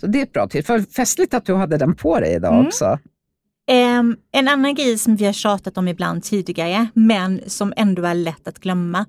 [0.00, 0.48] Så det är ett bra.
[0.48, 2.66] För festligt att du hade den på dig idag Mm.
[2.66, 2.98] också.
[3.66, 8.14] Ehm, en annan grej som vi har tjatat om ibland tidigare, men som ändå är
[8.14, 9.04] lätt att glömma.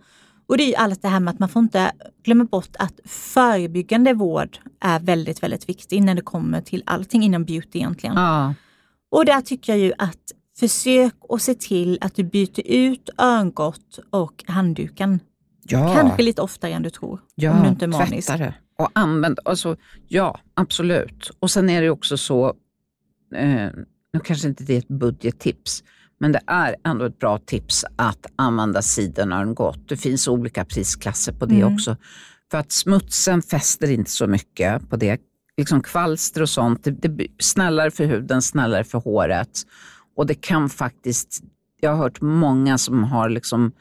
[0.47, 1.91] Och det är ju allt det här med att man får inte
[2.23, 7.45] glömma bort att förebyggande vård är väldigt, väldigt viktig när det kommer till allting inom
[7.45, 8.15] beauty egentligen.
[8.15, 8.53] Ja.
[9.11, 13.99] Och där tycker jag ju att försök att se till att du byter ut örngott
[14.09, 15.19] och handduken.
[15.67, 17.19] Ja, Kanske lite oftare än du tror.
[17.35, 18.27] ja om du inte är manisk.
[18.27, 18.53] tvätta det.
[18.77, 19.75] Och använd, alltså,
[20.07, 21.31] ja absolut.
[21.39, 22.47] Och sen är det också så,
[23.35, 23.69] eh,
[24.13, 25.83] nu kanske inte det är ett budgettips,
[26.19, 29.89] men det är ändå ett bra tips att använda sidenörngott.
[29.89, 31.73] Det finns olika prisklasser på det Mm.
[31.73, 31.97] också.
[32.51, 35.21] För att smutsen fäster inte så mycket på det.
[35.57, 39.49] Liksom kvalster och sånt, det, det snällare för huden, snällare för håret.
[40.15, 41.43] Och det kan faktiskt,
[41.81, 43.71] jag har hört många som har liksom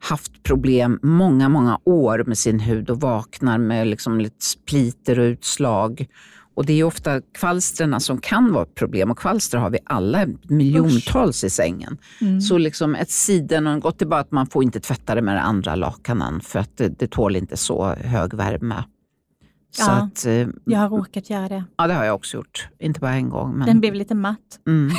[0.00, 5.22] haft problem många, många år med sin hud och vaknar med liksom lite spliter och
[5.24, 6.06] utslag.
[6.54, 10.26] Och det är ofta kvalstren som kan vara ett problem och kvalster har vi alla
[10.42, 11.98] miljontals i sängen.
[12.20, 12.40] Mm.
[12.40, 15.22] Så liksom ett siden och en gott är bara att man får inte tvätta det
[15.22, 18.84] med det andra lakanen för att det, det tål inte så hög värme.
[19.70, 19.90] Så Ja.
[19.92, 21.64] att, eh, Jag har råkat göra det.
[21.76, 22.68] ja det har jag också gjort.
[22.78, 23.58] Inte bara en gång.
[23.58, 24.38] Men, Den blev lite matt.
[24.66, 24.90] mm.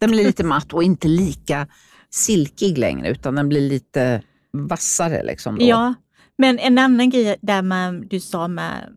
[0.00, 1.66] Den blir lite matt och inte lika
[2.10, 5.22] silkig längre utan den blir lite vassare.
[5.22, 5.64] Liksom då.
[5.64, 5.94] Ja,
[6.38, 8.92] men en annan grej där man, du sa med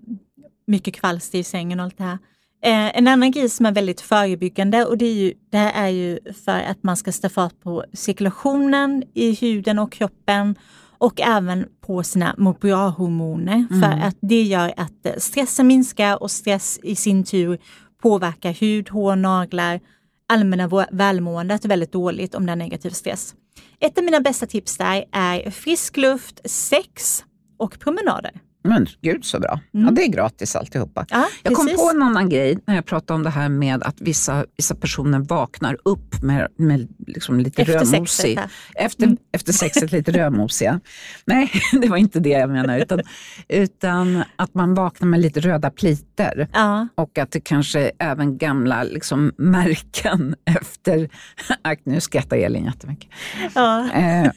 [0.68, 2.18] mycket kvalster i sängen och allt det här.
[2.64, 6.20] Eh, en annan grej som är väldigt förebyggande och det är ju, det är ju
[6.46, 10.56] för att man ska sätta fart på cirkulationen i huden och kroppen
[10.98, 14.08] och även på sina mår bra-hormoner för Mm.
[14.08, 17.58] att det gör att stressen minskar och stress i sin tur
[18.02, 19.80] påverkar hud, hår, naglar,
[20.32, 23.36] allmänna välmåendet väldigt dåligt om det är negativ stress.
[23.80, 27.24] Ett av mina bästa tips där är frisk luft, sex
[27.58, 28.32] och promenader.
[28.64, 29.60] Men gud så bra.
[29.72, 29.96] Ja, Mm.
[29.96, 31.06] det är gratis alltihopa.
[31.10, 34.02] Ja, Jag kom på en annan grej när jag pratade om det här med att
[34.02, 38.38] vissa, vissa personer vaknar upp med, med liksom lite Efter rödmosig.
[38.38, 38.52] sexet.
[38.76, 39.18] Efter, Mm.
[39.32, 40.80] efter sexet lite rödmosiga.
[41.26, 42.82] Nej, det var inte det jag menade.
[42.82, 43.00] Utan,
[43.50, 46.48] utan att man vaknar med lite röda pliter.
[46.54, 51.10] Ja, Och att det kanske även gamla liksom, märken efter...
[51.62, 53.10] Ack, nu skrattar Elin jättemycket.
[53.56, 53.92] ja.
[53.94, 54.32] Eh,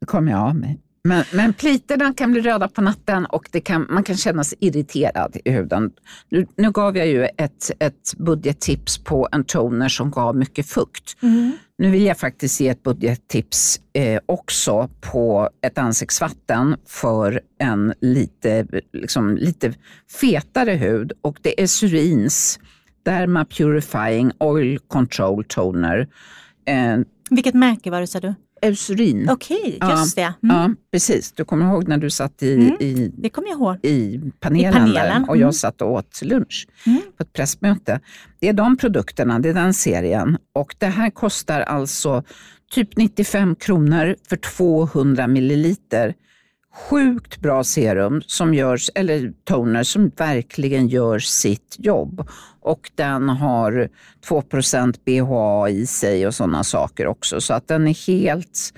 [0.00, 0.80] det kommer jag av mig.
[1.04, 4.58] Men, men pliterna kan bli röda på natten och det kan, man kan känna sig
[4.60, 5.92] irriterad i huden.
[6.28, 11.16] Nu, nu gav jag ju ett, ett budgettips på en toner som gav mycket fukt.
[11.22, 11.52] Mm.
[11.78, 18.66] Nu vill jag faktiskt ge ett budgettips eh, också på ett ansiktsvatten för en lite,
[18.92, 19.72] liksom, lite
[20.20, 22.58] fetare hud och det är Surins
[23.02, 26.08] Derma Purifying Oil Control Toner.
[26.66, 26.98] Eh,
[27.30, 28.34] Vilket märke var det sa du?
[28.62, 29.28] Eucerin.
[29.30, 30.22] Okej, Ja, just det.
[30.22, 30.56] Mm.
[30.56, 31.32] Ja, precis.
[31.32, 32.76] Du kommer ihåg när du satt i, Mm.
[32.80, 33.76] i, Det kommer jag ihåg.
[33.84, 35.40] i panelen, panelen, där och mm.
[35.40, 37.00] jag satt och åt lunch Mm.
[37.16, 38.00] på ett pressmöte.
[38.40, 42.22] Det är de produkterna, det är den serien och det här kostar alltså
[42.72, 46.14] typ 95 kronor för 200 milliliter.
[46.74, 52.28] Sjukt bra serum som görs, eller toner som verkligen gör sitt jobb.
[52.60, 53.88] Och den har
[54.28, 57.40] 2% BHA i sig och sådana saker också.
[57.40, 58.72] Så att den är helt,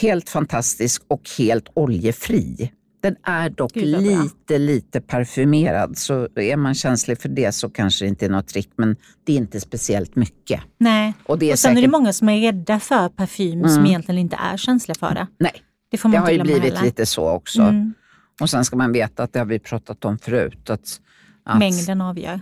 [0.00, 2.72] helt fantastisk och helt oljefri.
[3.02, 5.98] Den är dock Gud, lite, lite parfymerad.
[5.98, 9.32] Så är man känslig för det så kanske det inte är något trick, men det
[9.32, 10.60] är inte speciellt mycket.
[10.78, 11.14] Nej.
[11.26, 11.90] Och det är Och sen är det säkert...
[11.92, 13.86] många som är rädda för parfym som Mm.
[13.86, 15.26] egentligen inte är känsliga för det.
[15.38, 15.52] Nej,
[15.90, 16.86] Det får det man har inte ju blivit heller.
[16.86, 17.62] lite så också.
[17.62, 17.94] Mm.
[18.40, 20.70] Och sen ska man veta att det har vi pratat om förut.
[20.70, 21.00] Att,
[21.44, 22.40] att, Mängden avgör.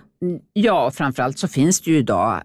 [0.52, 2.42] Ja, framförallt så finns det ju idag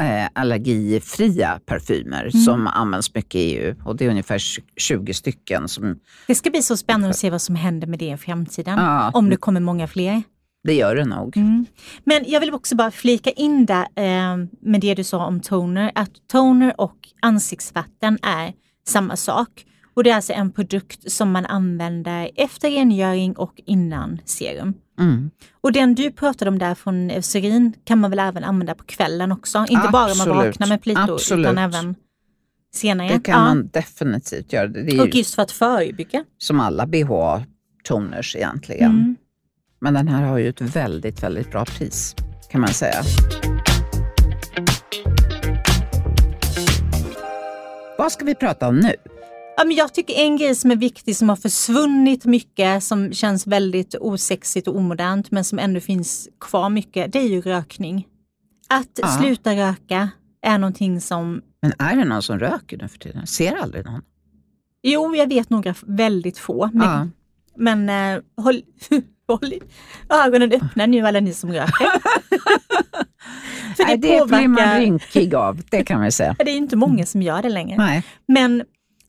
[0.00, 2.30] eh, allergifria parfymer Mm.
[2.32, 4.38] som används mycket i EU och det är ungefär
[4.76, 5.68] 20 stycken.
[5.68, 8.78] Som, Det ska bli så spännande att se vad som händer med det i framtiden.
[8.78, 9.10] Ja.
[9.14, 10.22] Om det kommer många fler.
[10.64, 11.36] det gör det nog.
[11.36, 11.66] Mm.
[12.04, 15.92] Men jag vill också bara flika in där eh, med det du sa om toner,
[15.94, 18.52] att toner och ansiktsvatten är
[18.88, 19.48] samma sak.
[19.94, 24.74] Och det är alltså en produkt som man använder efter rengöring och innan serum.
[25.00, 25.30] Mm.
[25.60, 29.32] Och den du pratade om där från Eucerin kan man väl även använda på kvällen
[29.32, 29.66] också?
[29.68, 30.46] Inte bara om man Absolut.
[30.46, 31.46] vaknar med plitor Absolut.
[31.46, 31.94] utan även
[32.74, 33.08] senare.
[33.08, 34.66] Det kan man definitivt göra.
[34.66, 36.24] Det Och ju just för att förebygga.
[36.38, 38.90] som alla BH-toners egentligen.
[38.90, 39.16] Mm.
[39.80, 42.14] Men den här har ju ett väldigt, väldigt bra pris
[42.50, 43.02] kan man säga.
[47.98, 48.94] Vad ska vi prata om nu?
[49.56, 53.46] Ja, men jag tycker en grej som är viktig som har försvunnit mycket, som känns
[53.46, 58.06] väldigt osexigt och omodernt, men som ändå finns kvar mycket, det är ju rökning.
[58.68, 59.08] Att Ja.
[59.08, 60.08] sluta röka
[60.42, 63.18] är någonting som, Men är det någon som röker nu för tiden?
[63.20, 64.02] Jag ser aldrig någon.
[64.82, 67.08] jo jag vet några väldigt få, men, Ja.
[67.56, 68.62] men eh, håll,
[69.28, 69.54] håll
[70.24, 71.86] ögonen öppna nu alla ni som röker.
[73.76, 76.36] För Nej, det, det blir man påverkar, rynkig av, det kan vi säga.
[76.44, 77.76] det är inte många som gör det längre.
[77.76, 78.02] Nej.
[78.28, 78.62] Men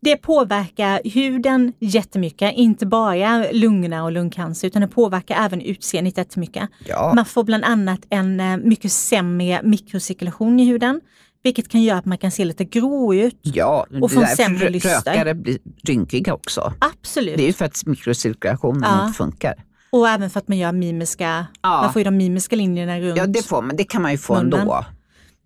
[0.04, 6.70] det påverkar huden jättemycket, inte bara lungorna och lungcancer utan det påverkar även utseendet jättemycket.
[6.88, 7.12] Ja.
[7.16, 11.02] Man får bland annat en eh, mycket sämre mikrocirkulation i huden,
[11.44, 13.40] vilket kan göra att man kan se lite grå ut.
[13.42, 14.90] Ja, Och få sämre lyster.
[14.90, 16.74] rökare blir rynkiga också.
[16.80, 17.38] Absolut.
[17.38, 19.06] Det är ju för att mikrocirkulationen Ja.
[19.06, 19.54] inte funkar.
[19.90, 21.82] Och även för att man gör mimiska, Ja.
[21.82, 23.18] man får ju de mimiska linjerna runt.
[23.18, 23.76] Ja, det får man.
[23.76, 24.60] Det kan man ju få Munnen.
[24.60, 24.86] ändå.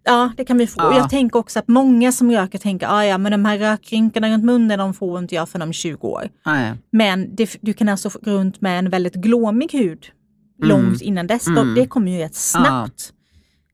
[0.08, 0.80] Ja, det kan vi få.
[0.82, 0.98] Ja.
[0.98, 4.44] Jag tänker också att många som röker tänker, ah, ja men de här rökrynkorna runt
[4.46, 6.30] munnen de får inte jag förrän om 20 år.
[6.46, 6.74] Nej.
[6.92, 10.06] Men det, du kan alltså gå runt med en väldigt glåmig hud
[10.64, 10.70] Mm.
[10.70, 11.48] långt innan dess.
[11.48, 11.76] Mm.
[11.76, 13.14] Det kommer ju rätt snabbt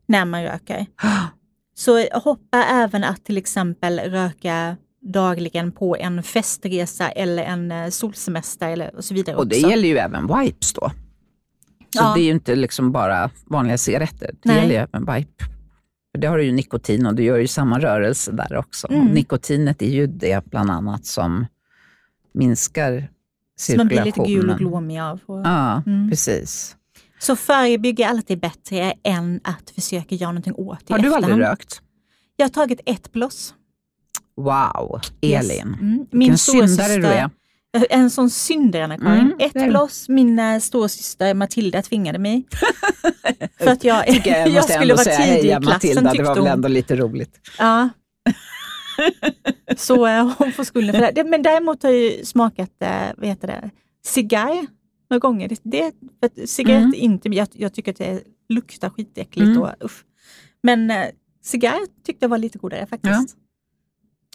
[0.07, 0.85] när man röker.
[1.75, 8.69] Så hoppa även att till exempel röka dagligen på en festresa eller en eh, solsemester
[8.69, 9.69] eller och så vidare Och det också.
[9.69, 10.89] gäller ju även wipes då.
[10.89, 12.13] Så Ja.
[12.15, 14.29] det är ju inte liksom bara vanliga cigaretter.
[14.43, 14.57] Det Nej.
[14.57, 15.43] gäller ju även wipe.
[16.13, 18.91] För det har du ju nikotin och du gör ju samma rörelse där också.
[18.91, 19.07] Mm.
[19.07, 21.45] Nikotinet är ju det bland annat som
[22.33, 23.09] minskar
[23.55, 24.29] Så man blir cirkulationen.
[24.35, 25.19] lite gul och glåmig av.
[25.25, 26.09] Och, Ja, Mm.
[26.09, 26.75] precis.
[27.19, 31.25] Så förebygga alltid bättre än att försöka göra någonting åt det Har du efterhand.
[31.33, 31.81] aldrig rökt?
[32.35, 33.53] Jag har tagit ett bloss.
[34.35, 35.51] Wow, Yes.
[35.51, 35.67] Elin.
[35.67, 35.79] Mm.
[36.11, 37.29] Min Vilken syndare du är.
[37.77, 39.19] Är En sån syndare Anna-Karin.
[39.19, 42.43] Mm, Ett det är bloss, min äh, storasyster Matilda tvingade mig.
[43.59, 46.35] För att jag, jag, jag skulle vara säga tidig i klassen Matilda, det tyckte var
[46.35, 47.39] väl ändå lite roligt.
[47.59, 47.89] Ja.
[49.77, 51.11] Så äh, hon får skulden för det.
[51.11, 51.23] det.
[51.23, 52.69] Men däremot har jag smakat,
[53.17, 53.69] vad heter det,
[54.05, 54.67] cigarr
[55.09, 55.49] några gånger.
[55.49, 56.93] Det, det, för cigarett Mm.
[56.93, 59.61] är inte, jag, jag tycker att det luktar skitäckligt Mm.
[59.61, 60.03] och uff.
[60.63, 60.91] Men
[61.43, 63.13] cigarr tyckte jag var lite godare faktiskt.
[63.35, 63.42] Ja.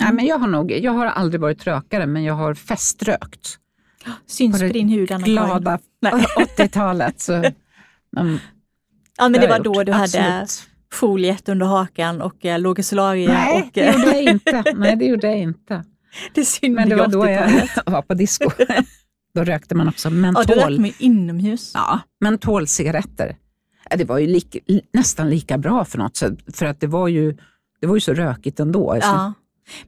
[0.00, 3.58] Nej, men jag, har nog, jag har aldrig varit rökare, men jag har feströkt.
[4.26, 5.34] Syns på din hud, Anna-Karin.
[5.34, 6.12] glada Nej.
[6.58, 7.20] 80-talet.
[7.20, 7.32] Så,
[8.16, 8.38] mm,
[9.20, 10.68] Ja, men det var då du hade absolut.
[10.92, 13.32] foliet under hakan och eh, låg i solarium.
[13.32, 14.64] Nej, och, det eh, gjorde jag inte.
[14.76, 15.84] Nej, det gjorde jag inte.
[16.34, 17.70] det synde Men det var då 80-talet.
[17.86, 18.50] jag var på disco.
[19.34, 20.44] Då rökte man också Ja, mentol.
[20.46, 21.70] då rökte man inomhus.
[21.74, 23.36] Ja, mentolcigaretter.
[23.90, 24.56] Ja, Det var ju lik,
[24.92, 27.36] nästan lika bra för något sätt, för att det var ju,
[27.80, 28.98] det var ju så rökigt ändå.
[29.02, 29.32] Ja.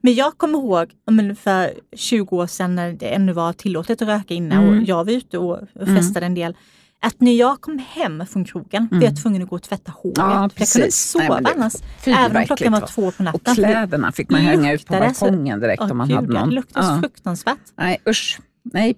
[0.00, 0.90] Men jag kommer ihåg
[1.38, 4.68] för 20 år sedan när det ännu var tillåtet att röka inne Mm.
[4.68, 6.56] och jag var ute och och festade en del.
[7.02, 10.18] Att när jag kom hem från krogen var jag tvungen att gå och tvätta håret.
[10.18, 10.30] Mm.
[10.30, 10.78] Ja, jag kunde inte.
[10.78, 11.72] Nej, sova det- annars.
[12.06, 13.40] Även om klockan var två på natten.
[13.44, 16.48] Och kläderna fick man hänga ut på balkongen direkt Åh, om man gud, hade någon.
[16.48, 17.00] Det luktade Ja.
[17.00, 17.58] fruktansvärt.
[17.78, 18.40] Nej, usch.
[18.72, 18.94] Nej.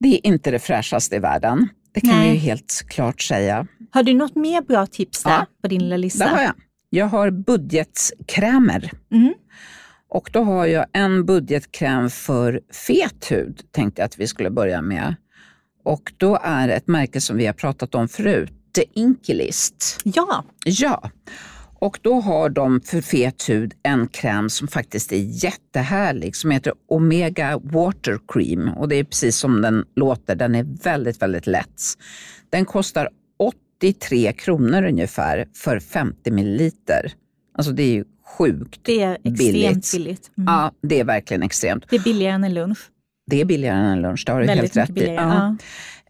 [0.00, 1.68] Det är inte det fräschaste i världen.
[1.94, 2.28] Det kan Nej.
[2.28, 3.66] vi ju helt klart säga.
[3.90, 5.46] Har du något mer bra tips där Ja.
[5.62, 6.24] på din lilla Det lista?
[6.28, 6.52] har jag.
[6.90, 8.90] Jag har budgetkrämer.
[9.12, 9.34] Mm.
[10.08, 14.82] Och då har jag en budgetkräm för fet hud, tänkte jag att vi skulle börja
[14.82, 15.14] med.
[15.84, 20.00] Och då är det ett märke som vi har pratat om förut, The Inkilist.
[20.04, 21.10] Ja, Ja,
[21.78, 26.72] och då har de för fet hud en kräm som faktiskt är jättehärlig som heter
[26.88, 31.82] Omega Water Cream och det är precis som den låter, den är väldigt, väldigt lätt.
[32.50, 33.08] Den kostar
[33.78, 37.12] 83 kronor ungefär för 50 milliliter.
[37.54, 38.04] Alltså det är ju
[38.38, 38.80] sjukt.
[38.82, 39.92] det är extremt Billigt.
[39.92, 40.30] billigt.
[40.38, 40.54] Mm.
[40.54, 41.84] Ja, det är verkligen extremt.
[41.90, 42.78] Det är billigare än en lunch.
[43.30, 45.06] Det är billigare än en lunch, det har du Väldigt helt rätt i.
[45.06, 45.56] Ja.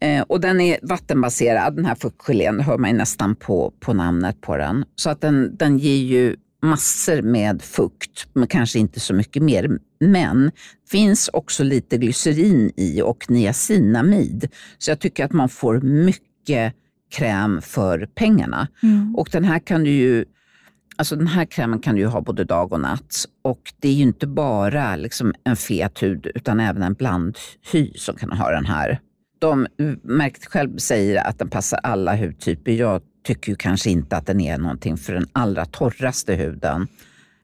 [0.01, 0.07] Ja.
[0.07, 3.93] Eh, och den är vattenbaserad, den här fuktgelén, det hör man ju nästan på, på
[3.93, 4.85] namnet på den.
[4.97, 9.79] Så att den, den ger ju massor med fukt, men kanske inte så mycket mer.
[10.01, 10.51] Men
[10.91, 14.49] finns också lite glycerin i och niacinamid.
[14.79, 16.75] Så jag tycker att man får mycket
[17.11, 18.69] kräm för pengarna.
[18.83, 19.15] Mm.
[19.17, 20.25] Och den här kan du ju
[20.99, 23.25] Alltså den här krämen kan du ju ha både dag och natt.
[23.43, 28.17] Och det är ju inte bara liksom en fet hud utan även en blandhy som
[28.17, 29.01] kan ha den här.
[29.39, 29.67] De,
[30.03, 32.73] märket själv säger att den passar alla hudtyper.
[32.73, 36.79] Jag tycker ju kanske inte att den är någonting för den allra torraste huden.
[36.79, 36.89] Men,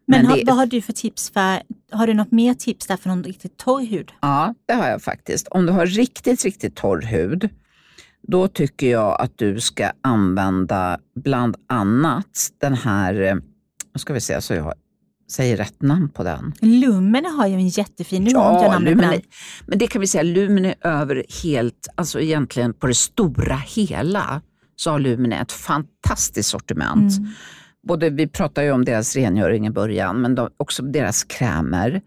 [0.07, 2.97] Men har, det- vad har du för tips för, har du något mer tips där
[2.97, 4.13] för någon riktigt torr hud?
[4.21, 5.49] Ja, det har jag faktiskt.
[5.49, 7.49] Om du har riktigt, riktigt torr hud,
[8.23, 14.21] då tycker jag att du ska använda bland annat den här, eh, nu ska vi
[14.21, 14.73] se så jag
[15.33, 16.53] säger rätt namn på den.
[16.61, 19.21] Lumene har ju en jättefin, nu på Lumen,
[19.67, 24.41] men det kan vi säga, Lumen är över helt, alltså egentligen på det stora hela,
[24.77, 27.19] så har Lumen ett fantastiskt sortiment.
[27.19, 27.31] Mm.
[27.89, 32.01] Både, vi pratade ju om deras rengöring i början, men de, också deras krämer.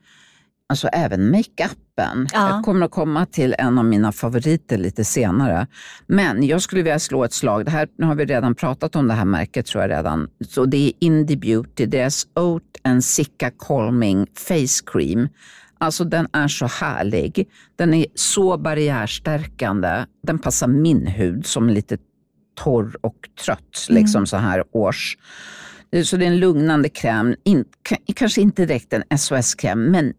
[0.70, 2.28] Alltså även makeupen.
[2.34, 2.50] Ja.
[2.50, 5.68] Jag kommer att komma till en av mina favoriter lite senare.
[6.08, 7.66] Men jag skulle vilja slå ett slag.
[7.66, 10.30] Det här, nu har vi redan pratat om det här märket tror jag redan.
[10.50, 15.28] Så det är Indie Beauty, deras Oat and Sicka Calming Face Cream.
[15.78, 17.48] Alltså den är så härlig.
[17.76, 20.06] Den är så barriärstärkande.
[20.24, 21.98] Den passar min hud som är lite
[22.64, 25.18] torr och trött, liksom så här års.
[26.04, 30.14] Så det är en lugnande kräm, in, ka- kanske inte direkt en SOS-kräm, men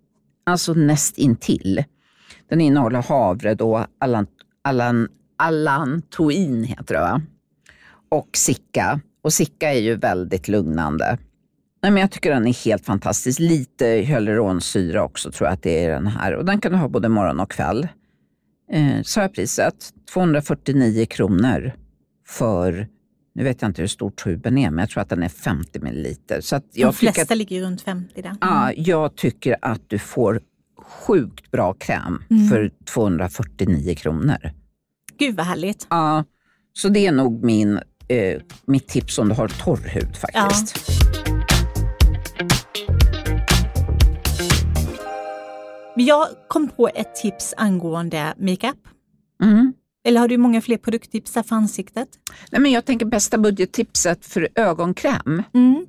[0.46, 1.84] alltså näst intill.
[2.48, 4.26] Den innehåller havre då, allan,
[4.62, 7.22] allan, allantoin heter det va?
[8.08, 9.00] Och sicka.
[9.22, 11.18] Och sicka är ju väldigt lugnande.
[11.82, 13.40] Nej, men jag tycker den är helt fantastisk.
[13.40, 16.34] Lite hyaluronsyra också tror jag att det är den här.
[16.34, 17.88] Och den kan du ha både morgon och kväll.
[18.72, 21.72] Eh, så här priset, 249 kronor
[22.26, 22.88] för,
[23.36, 25.78] nu vet jag inte hur stor tuben är, men jag tror att den är 50
[25.80, 26.40] milliliter.
[26.40, 28.36] Så De jag tycker flesta att, ligger runt 50 där.
[28.40, 30.40] ja, jag tycker att du får
[30.78, 32.48] sjukt bra kräm Mm.
[32.48, 34.36] för 249 kronor.
[35.18, 35.86] Gud vad härligt.
[35.90, 36.24] Ja,
[36.72, 40.90] så det är nog min, eh, mitt tips om du har torr hud faktiskt.
[45.96, 48.76] Men jag kom på ett tips angående makeup.
[49.42, 49.72] Mm.
[50.06, 52.08] Eller har du många fler produkttips för ansiktet?
[52.52, 55.86] Nej, men jag tänker bästa budgettipset för ögonkräm, Mm.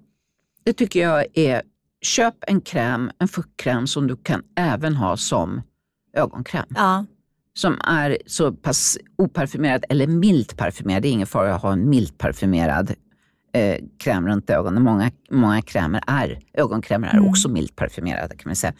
[0.64, 1.62] det tycker jag är
[2.02, 5.62] köp en kräm, en fuktkräm som du kan även ha som
[6.18, 6.66] ögonkräm.
[6.76, 7.06] Ja.
[7.54, 11.02] Som är så pass oparfymerad eller milt parfymerad.
[11.02, 12.94] Det är ingen fara att ha en milt parfymerad
[13.54, 14.84] eh, kräm runt ögonen.
[14.84, 17.30] Många, många krämer är, ögonkrämer är Mm.
[17.30, 18.74] också milt parfymerade kan man säga.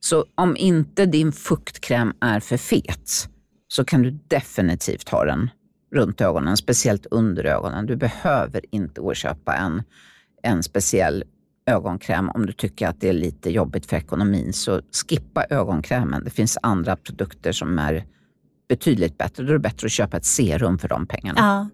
[0.00, 3.28] Så om inte din fuktkräm är för fet
[3.76, 5.50] så kan du definitivt ha den
[5.92, 7.86] runt ögonen, speciellt under ögonen.
[7.86, 9.82] Du behöver inte gå och köpa en,
[10.42, 11.24] en speciell
[11.66, 14.52] ögonkräm om du tycker att det är lite jobbigt för ekonomin.
[14.52, 16.24] Så skippa ögonkrämen.
[16.24, 18.04] Det finns andra produkter som är
[18.68, 19.42] betydligt bättre.
[19.42, 21.40] Då är det bättre att köpa ett serum för de pengarna.
[21.40, 21.68] ja.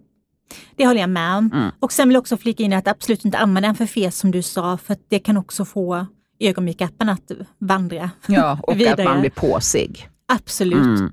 [0.75, 1.51] Det håller jag med om.
[1.53, 1.71] Mm.
[1.79, 4.31] Och sen vill jag också flika in att absolut inte använda en för fet som
[4.31, 6.05] du sa, för det kan också få
[6.39, 8.09] ögonmakeupen att vandra.
[8.27, 10.09] Ja, och att man blir påsig.
[10.27, 10.99] Absolut.
[10.99, 11.11] Mm.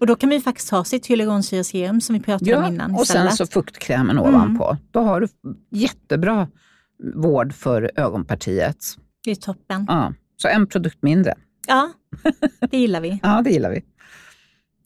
[0.00, 3.06] Och då kan ju faktiskt ha sitt hyaluronsyraserum som vi pratade om Ja, innan och
[3.06, 3.36] sen istället.
[3.36, 4.76] så fuktkrämen ovanpå.
[4.90, 5.28] Då har du
[5.70, 6.48] jättebra
[7.14, 8.76] vård för ögonpartiet.
[9.24, 9.84] Det är toppen.
[9.88, 10.12] Ja.
[10.36, 11.34] Så en produkt mindre.
[11.68, 11.92] Ja,
[12.70, 13.18] det gillar vi.
[13.22, 13.84] Ja, det gillar vi.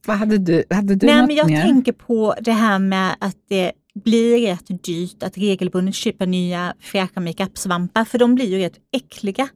[0.06, 0.64] Vad hade du?
[0.70, 1.62] Hade du Nej, något men jag mer?
[1.62, 3.72] tänker på det här med att det
[4.04, 9.48] blir rätt dyrt att regelbundet köpa nya fräscha makeup-svampar, för de blir ju rätt äckliga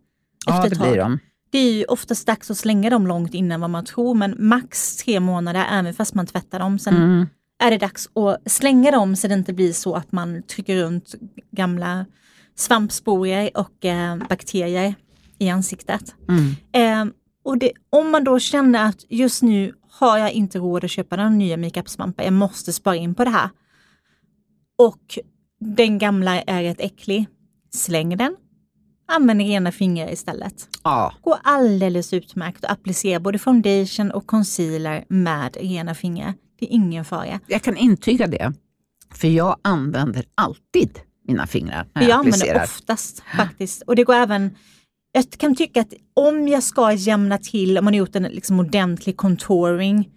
[0.47, 0.89] Ja, efter det ett tag.
[0.93, 1.19] blir de.
[1.55, 4.97] Det är ju oftast dags att slänga dem långt innan vad man tror, men max
[4.97, 6.79] tre månader även fast man tvättar dem.
[6.79, 7.27] Sen Mm.
[7.63, 11.15] är det dags att slänga dem så det inte blir så att man trycker runt
[11.51, 12.07] gamla
[12.55, 14.95] svampsporer och eh, bakterier
[15.39, 16.15] i ansiktet.
[16.29, 17.09] Mm.
[17.09, 20.91] Eh, och det, om man då känner att just nu har jag inte råd att
[20.91, 23.51] köpa några nya makeup-svampar, jag måste spara in på det här.
[24.79, 25.19] Och
[25.61, 27.29] den gamla är rätt äcklig,
[27.71, 28.37] släng den.
[29.07, 30.69] Använd rena fingrar istället.
[30.85, 36.35] Ja, Går alldeles utmärkt att applicera både foundation och concealer med rena fingrar.
[36.61, 37.41] Det är ingen fara.
[37.47, 38.53] jag kan intyga det.
[39.15, 40.99] För jag använder alltid
[41.29, 42.65] mina fingrar när Jag, jag, använder applicerar.
[42.65, 43.83] oftast faktiskt.
[43.83, 44.57] Och det går även,
[45.13, 48.61] jag kan tycka att om jag ska jämna till, om man har gjort en liksom
[48.61, 50.09] ordentlig contouring,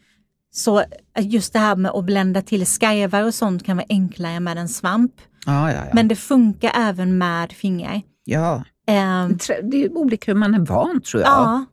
[0.52, 0.84] så
[1.20, 4.70] just det här med att blända till skarvar och sånt kan vara enklare med en
[4.70, 5.14] svamp.
[5.46, 5.92] Ja, ja, ja.
[5.94, 8.02] Men det funkar även med fingrar.
[8.24, 8.64] ja.
[8.88, 11.32] Ehm, Det är olika hur man är van tror jag.
[11.32, 11.66] ja,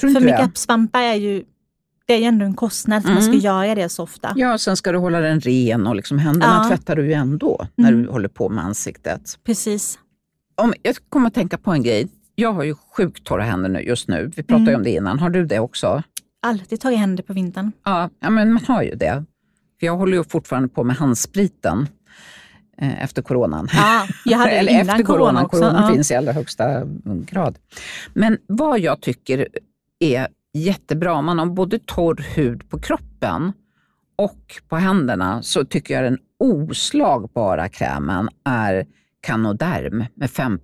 [0.00, 1.44] tror för makeup-svampar är ju,
[2.06, 3.40] det är ju ändå en kostnad för man ska Mm.
[3.44, 4.32] göra det så ofta.
[4.36, 6.68] Ja, sen ska du hålla den ren och liksom händerna Ja.
[6.68, 8.02] tvättar du ju ändå när Mm.
[8.02, 9.38] du håller på med ansiktet.
[9.44, 9.98] Precis.
[10.54, 12.08] Om, jag kommer att tänka på en grej.
[12.34, 14.30] Jag har ju sjukt torra händer nu, just nu.
[14.36, 14.74] Vi pratade Mm.
[14.80, 15.18] om det innan.
[15.18, 16.02] Har du det också?
[16.42, 17.72] Alltid tar i händer på vintern.
[17.84, 19.24] Ja, ja men man har ju det.
[19.80, 21.88] För jag håller ju fortfarande på med handspriten
[22.78, 23.68] efter coronan.
[23.72, 25.24] Ja, jag hade Eller innan efter corona.
[25.24, 25.58] corona också.
[25.58, 25.94] Corona ja.
[25.94, 27.58] finns i allra högsta grad.
[28.14, 29.48] Men vad jag tycker
[29.98, 33.52] är jättebra, om man har både torr hud på kroppen
[34.16, 38.86] och på händerna, så tycker jag den oslagbara krämen är
[39.20, 40.58] Canoderm med 5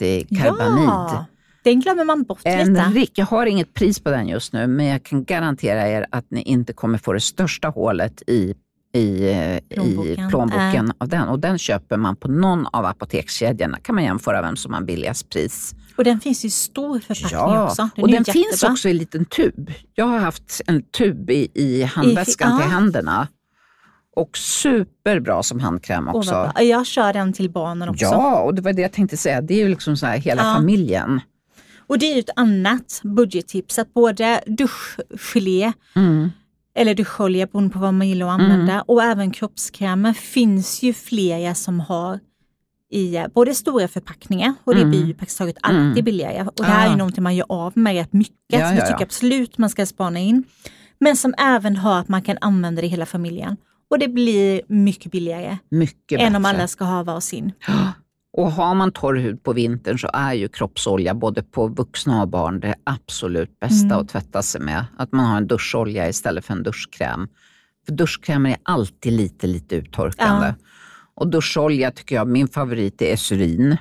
[0.00, 0.84] i karbamid.
[0.84, 1.26] Ja,
[1.64, 2.82] den glömmer man bort En lite.
[2.82, 6.30] rik, jag har inget pris på den just nu, men jag kan garantera er att
[6.30, 8.54] ni inte kommer få det största hålet i,
[8.94, 10.28] i, eh, i Plånboken.
[10.30, 11.28] plånboken av den.
[11.28, 13.78] Och den köper man på någon av apotekskedjorna.
[13.82, 15.74] kan man jämföra vem som har billigast pris.
[15.96, 17.88] Och den finns i stor förpackning Ja, också.
[17.94, 18.72] Den och den ju finns jättebra.
[18.72, 19.72] också i en liten tub.
[19.94, 22.58] Jag har haft en tub i, i handväskan ja.
[22.62, 23.28] till händerna.
[24.16, 26.30] Och superbra som handkräm också.
[26.30, 26.62] bra.
[26.62, 28.04] Jag kör den till barnen också.
[28.04, 29.40] Ja, och det var det jag tänkte säga.
[29.40, 30.54] Det är ju liksom så här hela Ja.
[30.54, 31.20] familjen.
[31.86, 36.30] Och det är ju ett annat budgettips, att både duschgelé Mm.
[36.74, 41.54] Eller duscholja beroende på vad man gillar att använda och även kroppskrämer finns ju flera
[41.54, 42.20] som har
[42.90, 44.90] i eh, både stora förpackningar och det Mm.
[44.90, 46.04] blir ju praktiskt taget alltid Mm.
[46.04, 46.42] billigare.
[46.46, 46.96] Och det här är Ah.
[46.96, 48.80] någonting man gör av med rätt mycket, Ja, så ja, det ja.
[48.80, 50.44] tycker jag absolut man ska spana in.
[51.00, 53.56] Men som även har att man kan använda det i hela familjen.
[53.90, 56.56] Och det blir mycket billigare Mycket än om bättre.
[56.58, 57.52] alla ska ha varsin.
[58.36, 62.28] Och har man torr hud på vintern så är ju kroppsolja både på vuxna och
[62.28, 63.98] barn det absolut bästa Mm.
[63.98, 64.84] att tvätta sig med.
[64.98, 67.28] Att man har en duscholja istället för en duschkräm.
[67.86, 70.46] För duschkrämer är alltid lite, lite uttorkande.
[70.46, 70.54] Ja.
[71.14, 73.76] Och duscholja tycker jag, min favorit är Esurin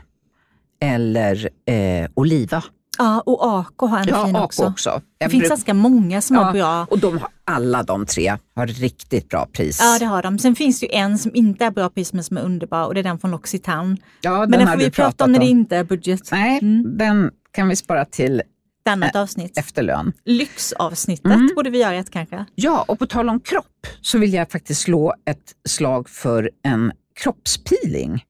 [0.82, 2.64] eller eh, Oliva.
[2.98, 4.64] Ja, och Ako har en Ja, fin också.
[4.66, 5.02] också.
[5.18, 8.38] Det finns bruk- ganska många som har ja, bra Och de har, alla de tre
[8.56, 9.80] har riktigt bra pris.
[9.82, 10.40] Ja, det har de.
[10.40, 12.94] Sen finns det ju en som inte är bra pris men som är underbar och
[12.94, 13.98] det är den från L'Occitane.
[14.22, 16.32] Ja, Men den har får vi prata om när det inte är budget.
[16.32, 16.98] Nej, Mm.
[16.98, 19.58] den kan vi spara till Ett annat avsnitt.
[19.58, 20.14] efterlön.
[20.26, 21.50] Lyxavsnittet Mm.
[21.56, 22.46] borde vi göra ett kanske.
[22.56, 26.92] Ja, och på tal om kropp så vill jag faktiskt slå ett slag för en
[27.24, 28.24] kroppspeeling.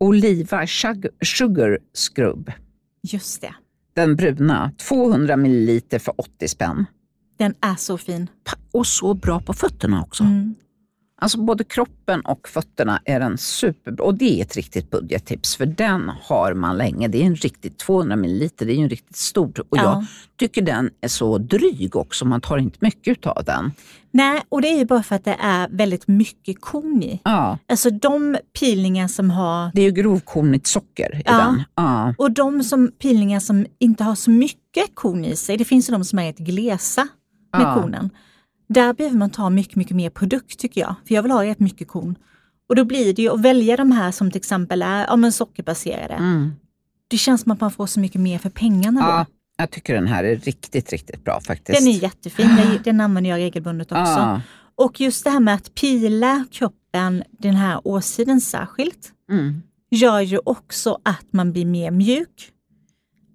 [0.00, 2.52] Oliva sugar Scrub,
[3.02, 3.54] Just det.
[3.94, 6.86] Den bruna, 200 ml för 80 spänn.
[7.38, 8.30] Den är så fin.
[8.72, 10.24] Och så bra på fötterna också.
[10.24, 10.54] Mm.
[11.22, 14.04] Alltså både kroppen och fötterna är den superbra.
[14.06, 17.08] Och det är ett riktigt budgettips för den har man länge.
[17.08, 19.52] Det är en riktigt 200 ml, det är ju en riktigt stor.
[19.68, 20.04] Och jag Ja.
[20.38, 23.72] tycker den är så dryg också, man tar inte mycket av den.
[24.10, 27.20] Nej, och det är ju bara för att det är väldigt mycket korn i.
[27.24, 31.36] Ja, Alltså de peelingar som har det är ju grovkornigt socker i Ja.
[31.36, 31.62] den.
[31.74, 32.14] Ja.
[32.18, 35.92] och de som, peelingar som inte har så mycket korn i sig, det finns ju
[35.92, 37.08] de som är rätt glesa
[37.52, 37.74] med Ja.
[37.82, 38.10] kornen.
[38.72, 40.94] Där behöver man ta mycket, mycket mer produkt tycker jag.
[41.06, 42.14] För jag vill ha rätt mycket korn.
[42.68, 45.32] Och då blir det ju att välja de här som till exempel är ja, men
[45.32, 46.14] sockerbaserade.
[46.14, 46.52] Mm.
[47.08, 49.06] Det känns som att man får så mycket mer för pengarna då.
[49.06, 51.78] ja, jag tycker den här är riktigt, riktigt bra faktiskt.
[51.78, 54.02] Den är jättefin, Jag- den använder jag regelbundet också.
[54.02, 54.40] Ja.
[54.74, 59.62] Och just det här med att pila kroppen den här årssidan särskilt Mm.
[59.90, 62.50] gör ju också att man blir mer mjuk.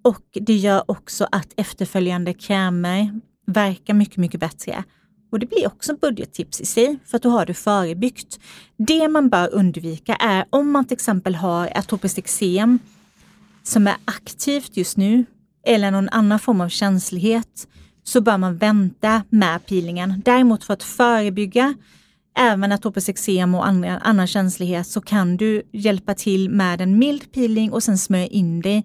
[0.04, 4.84] Och det gör också att efterföljande krämer verkar mycket, mycket bättre.
[5.30, 8.40] Och det blir också budgettips i sig, för att då har du förebyggt.
[8.76, 12.78] Det man bör undvika är om man till exempel har atopiskt eksem
[13.62, 15.24] som är aktivt just nu,
[15.66, 17.68] eller någon annan form av känslighet,
[18.04, 20.22] så bör man vänta med peelingen.
[20.24, 21.74] Däremot för att förebygga
[22.38, 27.32] även atopiskt eksem och andra, annan känslighet så kan du hjälpa till med en mild
[27.32, 28.84] peeling och sen smörja in dig.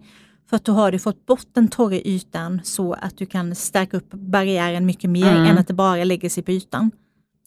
[0.53, 3.97] För att då har du fått bort den torra ytan så att du kan stärka
[3.97, 5.45] upp barriären mycket mer mm.
[5.45, 6.91] än att det bara lägger sig på ytan.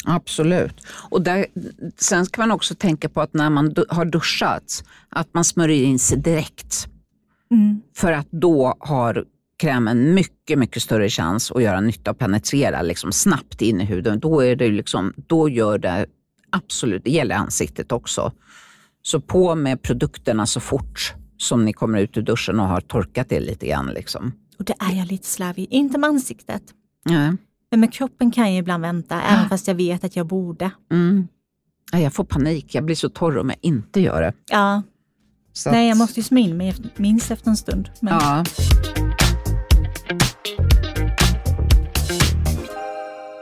[0.05, 0.87] Absolut.
[1.11, 1.47] Och där,
[1.97, 5.99] sen ska man också tänka på att när man har duschat, att man smörjer in
[5.99, 6.87] sig direkt.
[7.51, 7.81] Mm.
[7.97, 9.25] För att då har
[9.59, 14.21] krämen mycket, mycket större chans att göra nytta och penetrera liksom snabbt in i huden.
[14.21, 16.07] Då, är det liksom, då gör det
[16.51, 18.33] absolut, det gäller ansiktet också.
[19.03, 23.29] Så på med produkterna så fort som ni kommer ut ur duschen och har torkat
[23.29, 23.87] det lite grann.
[23.87, 24.33] Liksom.
[24.59, 26.63] Och det är jag lite slarvig, inte med ansiktet.
[27.05, 27.33] Nej.
[27.71, 29.21] Men med kroppen kan jag ibland vänta, ja.
[29.21, 30.71] även fast jag vet att jag borde.
[30.93, 31.29] Mm.
[31.93, 34.33] Jag får panik, jag blir så torr om jag inte gör det.
[34.51, 34.83] Ja.
[35.53, 37.91] Så Nej, jag måste ju smörja in mig minst efter en stund.
[38.01, 38.15] Men...
[38.15, 38.45] Ja.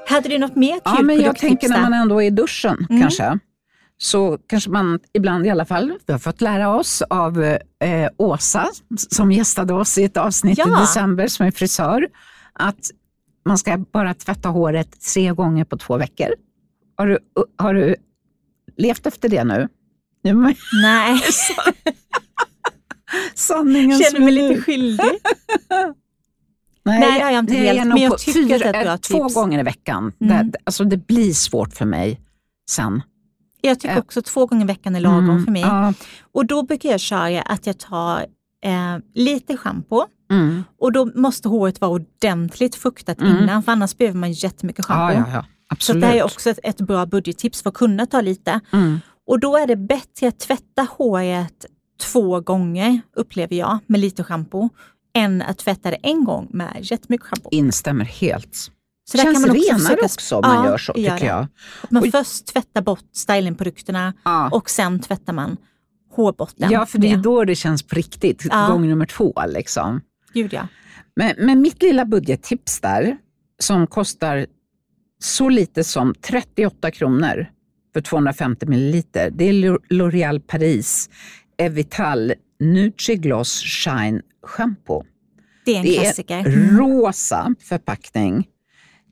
[0.08, 2.86] Hade du något mer kul Ja, men jag tänker när man ändå är i duschen
[2.90, 3.02] mm.
[3.02, 3.38] kanske
[3.98, 7.58] så kanske man ibland i alla fall, vi har fått lära oss av eh,
[8.16, 10.78] Åsa som gästade oss i ett avsnitt ja.
[10.78, 12.08] i december som är frisör,
[12.52, 12.90] att
[13.44, 16.28] man ska bara tvätta håret tre gånger på två veckor.
[16.96, 17.18] Har du,
[17.56, 17.96] har du
[18.76, 19.68] levt efter det nu?
[20.82, 21.20] Nej.
[23.34, 25.04] Sanningen Känner mig lite skyldig.
[26.86, 28.84] Nej, Nej, det har jag inte helt, men jag tycker fyra, att det är ett
[28.84, 29.34] bra Två tips.
[29.34, 30.12] gånger i veckan.
[30.20, 30.50] Mm.
[30.50, 32.20] Det, alltså det blir svårt för mig
[32.70, 33.02] sen.
[33.68, 35.62] Jag tycker också två gånger i veckan är lagom mm, för mig.
[35.62, 35.92] Ja.
[36.32, 38.20] Och då brukar jag köra att jag tar
[38.64, 40.64] eh, lite schampo mm.
[40.80, 43.42] och då måste håret vara ordentligt fuktat mm.
[43.42, 45.14] innan för annars behöver man jättemycket schampo.
[45.14, 45.76] Ja, ja, ja.
[45.78, 48.60] Så det här är också ett, ett, bra budgettips för att kunna ta lite.
[48.72, 49.00] Mm.
[49.26, 51.66] Och då är det bättre att tvätta håret
[52.12, 54.68] två gånger, upplever jag, med lite schampo,
[55.14, 57.48] än att tvätta det en gång med jättemycket schampo.
[57.52, 58.70] Instämmer helt.
[59.04, 60.04] Så Känns kan man också renare försöka...
[60.04, 61.46] också om man gör så, tycker gör jag.
[61.90, 62.08] Man och...
[62.10, 64.48] först tvättar bort stylingprodukterna ja.
[64.52, 65.56] och sen tvättar man
[66.12, 66.70] hårbotten.
[66.70, 68.66] Ja, för det är då det känns på riktigt, ja.
[68.66, 69.34] gång nummer två.
[69.48, 70.00] Liksom.
[70.32, 70.68] Gud ja.
[71.16, 73.16] Men, men mitt lilla budgettips där,
[73.58, 74.46] som kostar
[75.18, 77.46] så lite som 38 kronor
[77.92, 79.52] för 250 milliliter, det är
[79.90, 81.10] L'Oréal Paris
[81.58, 85.04] Evital Nutri-Gloss Shine Shampoo.
[85.64, 86.38] Det är en det klassiker.
[86.38, 86.78] Är mm.
[86.78, 88.48] rosa förpackning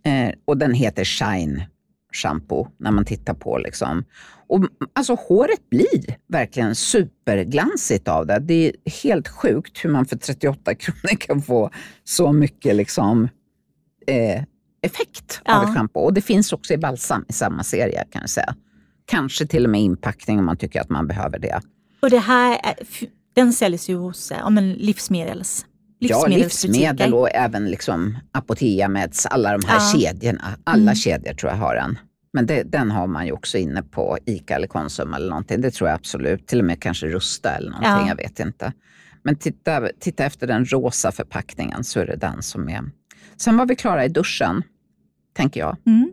[0.04, 1.64] Eh, och den heter Shine
[2.12, 3.58] shampoo när man tittar på.
[3.58, 4.04] Liksom.
[4.46, 8.38] Och, alltså, håret blir verkligen superglansigt av det.
[8.38, 11.70] Det är helt sjukt hur man för 38 kronor kan få
[12.04, 13.28] så mycket liksom,
[14.06, 14.42] eh,
[14.82, 15.58] effekt ja.
[15.58, 16.00] av ett schampo.
[16.00, 18.54] Och det finns också i balsam i samma serie kan jag säga.
[19.04, 21.60] Kanske till och med inpackning om man tycker att man behöver det.
[22.02, 22.74] Och det här, är,
[23.34, 25.66] den säljs ju hos ja, men livsmedels
[26.10, 29.98] Ja, livsmedel och även liksom Apotea Meds, alla de här ja.
[29.98, 30.44] kedjorna.
[30.64, 30.94] Alla mm.
[30.94, 31.98] kedjor tror jag har den.
[32.32, 35.60] Men det, den har man ju också inne på ICA eller Konsum eller någonting.
[35.60, 36.46] Det tror jag absolut.
[36.46, 38.08] Till och med kanske Rusta eller någonting, ja.
[38.08, 38.72] jag vet inte.
[39.22, 42.82] Men titta, titta efter den rosa förpackningen så är det den som är.
[43.36, 44.62] Sen var vi klara i duschen,
[45.36, 45.76] tänker jag.
[45.86, 46.12] Mm.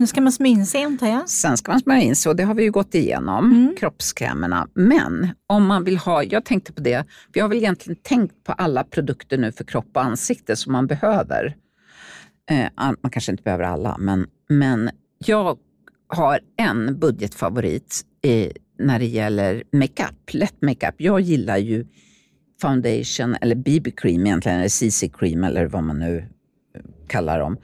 [0.00, 1.28] Nu ska man smörja in sig antar jag?
[1.28, 3.74] Sen ska man smörja in sig och det har vi ju gått igenom, mm.
[3.78, 4.68] kroppskrämerna.
[4.74, 8.52] Men om man vill ha, jag tänkte på det, vi har väl egentligen tänkt på
[8.52, 11.56] alla produkter nu för kropp och ansikte som man behöver.
[12.50, 15.58] Eh, man kanske inte behöver alla, men, men jag
[16.08, 20.94] har en budgetfavorit eh, när det gäller makeup, lätt makeup.
[20.96, 21.86] Jag gillar ju
[22.60, 26.24] foundation eller BB-cream egentligen, eller CC-cream eller vad man nu
[27.08, 27.56] kallar dem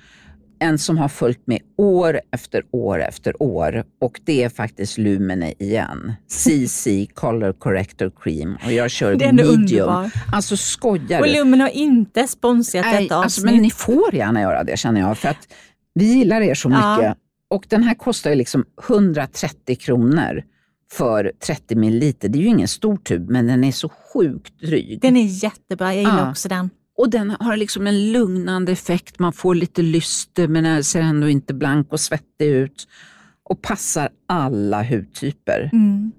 [0.58, 5.54] en som har följt med år efter år efter år och det är faktiskt Lumene
[5.58, 6.12] igen.
[6.28, 9.54] CC Color Corrector Cream och jag kör Den medium.
[9.54, 10.10] Underbar.
[10.32, 14.64] Alltså skojar Och Lumene har inte sponsrat Nej, detta alltså, Men ni får gärna göra
[14.64, 15.48] det känner jag för att
[15.94, 16.82] vi gillar er så mycket.
[16.82, 17.14] Ja.
[17.50, 20.42] Och den här kostar ju liksom 130 kronor
[20.92, 22.28] för 30 milliliter.
[22.28, 25.00] Det är ju ingen stor tub men den är så sjukt dryg.
[25.00, 26.30] Den är jättebra, jag gillar ja.
[26.30, 26.70] också den.
[26.96, 31.54] Och den har liksom en lugnande effekt, man får lite lyster men ser ändå inte
[31.54, 32.88] blank och svettig ut.
[33.42, 35.70] Och passar alla hudtyper.
[35.72, 36.12] Mm.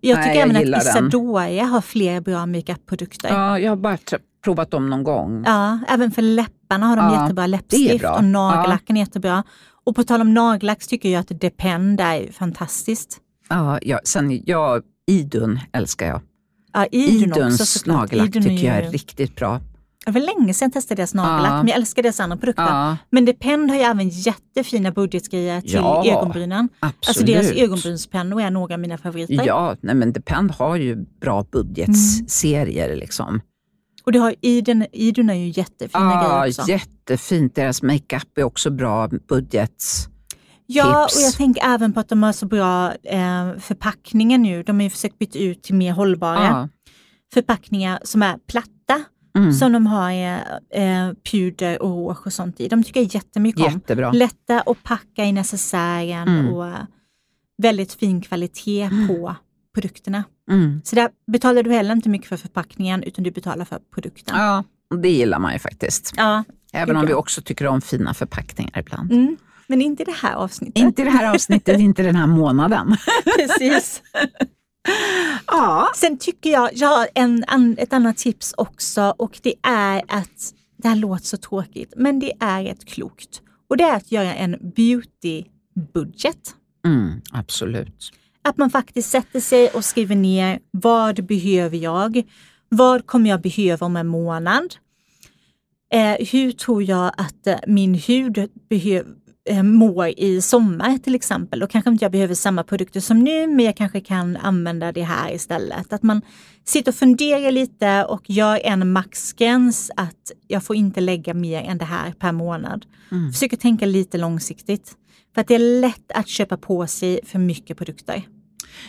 [0.00, 3.28] Jag tycker Nej, även att Isadora har fler bra makeup-produkter.
[3.28, 3.98] Ja, jag har bara
[4.44, 5.42] provat dem någon gång.
[5.46, 9.02] Ja, även för läpparna har de ja, jättebra läppstift och nagellacken ja.
[9.02, 9.44] är jättebra.
[9.84, 13.18] Och på tal om nagellack tycker jag att Depend är fantastiskt.
[13.48, 16.20] Ja, ja sen jag, Idun älskar jag.
[16.72, 19.60] Ja, Idun Iduns också, nagellack Idun tycker jag är riktigt bra.
[20.06, 21.56] Det var länge sedan jag testade deras nagellack, Ja.
[21.56, 22.62] men jag älskar deras andra produkter.
[22.62, 26.68] Ja, Men Depend har ju även jättefina budgetgrejer till Ja, ögonbrynen.
[26.80, 27.08] absolut.
[27.08, 29.44] Alltså deras ögonbrynspennor är några av mina favoriter.
[29.46, 32.96] Ja, nej men Depend har ju bra budgetserier.
[32.96, 33.40] Liksom.
[34.04, 36.70] Och du har Iden, Idun är ju jättefina Ja, grejer också.
[36.70, 37.54] jättefint.
[37.54, 39.84] Deras makeup är också bra budget.
[40.66, 41.16] Ja, tips.
[41.16, 44.62] och jag tänker även på att de har så bra eh, förpackningar nu.
[44.62, 46.68] De har ju försökt byta ut till mer hållbara Ja.
[47.34, 48.68] förpackningar som är platta.
[49.38, 49.52] Mm.
[49.52, 50.38] Som de har eh,
[50.82, 52.68] eh, puder och rouge och sånt i.
[52.68, 53.72] De tycker jag jättemycket om.
[53.72, 54.12] Jättebra.
[54.12, 56.52] Lätta att packa i necessären Mm.
[56.54, 56.74] och eh,
[57.62, 59.34] väldigt fin kvalitet på
[59.74, 60.24] produkterna.
[60.50, 60.80] Mm.
[60.84, 64.36] Så där betalar du heller inte mycket för förpackningen utan du betalar för produkten.
[64.38, 64.64] Ja,
[64.96, 66.12] det gillar man ju faktiskt.
[66.16, 69.12] Ja, Även om vi också tycker om fina förpackningar ibland.
[69.12, 69.36] mm.
[69.66, 70.78] Men inte i det här avsnittet.
[70.78, 72.96] Inte i det här avsnittet, inte den här månaden.
[73.36, 74.02] Precis.
[75.46, 75.90] Ja.
[75.96, 80.54] Sen tycker jag, jag har en, an, ett annat tips också och det är att,
[80.76, 83.42] det här låter så tråkigt, men det är ett klokt.
[83.68, 86.54] Och det är att göra en beauty-budget.
[86.86, 88.12] Mm, absolut.
[88.42, 92.22] Att man faktiskt sätter sig och skriver ner vad behöver jag?
[92.68, 94.74] Vad kommer jag behöva om en månad?
[95.94, 99.14] Eh, hur tror jag att eh, min hud behöver
[99.48, 101.60] eh, mår i sommar till exempel.
[101.60, 105.02] Då kanske inte jag behöver samma produkter som nu, men jag kanske kan använda det
[105.02, 105.92] här istället.
[105.92, 106.22] Att man
[106.64, 111.78] sitter och funderar lite och gör en maxgräns att jag får inte lägga mer än
[111.78, 112.86] det här per månad.
[113.10, 113.32] Mm.
[113.32, 114.96] Försöker tänka lite långsiktigt.
[115.34, 118.22] För att det är lätt att köpa på sig för mycket produkter.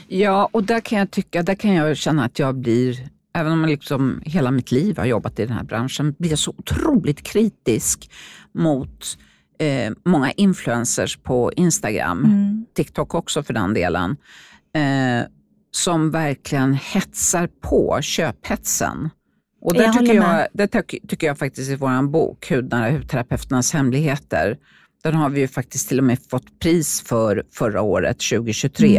[0.07, 3.61] Ja, och där kan jag tycka, där kan jag känna att jag blir, även om
[3.61, 7.23] jag liksom hela mitt liv har jobbat i den här branschen, blir jag så otroligt
[7.23, 8.09] kritisk
[8.53, 9.17] mot
[9.59, 12.65] eh, många influencers på Instagram, Mm.
[12.75, 14.17] TikTok också för den delen,
[14.75, 15.25] eh,
[15.71, 19.09] som verkligen hetsar på köphetsen.
[19.61, 23.73] Och där Jag tycker jag, där tyck- tycker jag faktiskt i vår bok, Hudnära hudterapeuternas
[23.73, 24.57] hemligheter,
[25.03, 28.97] den har vi ju faktiskt till och med fått pris för förra året, 2023,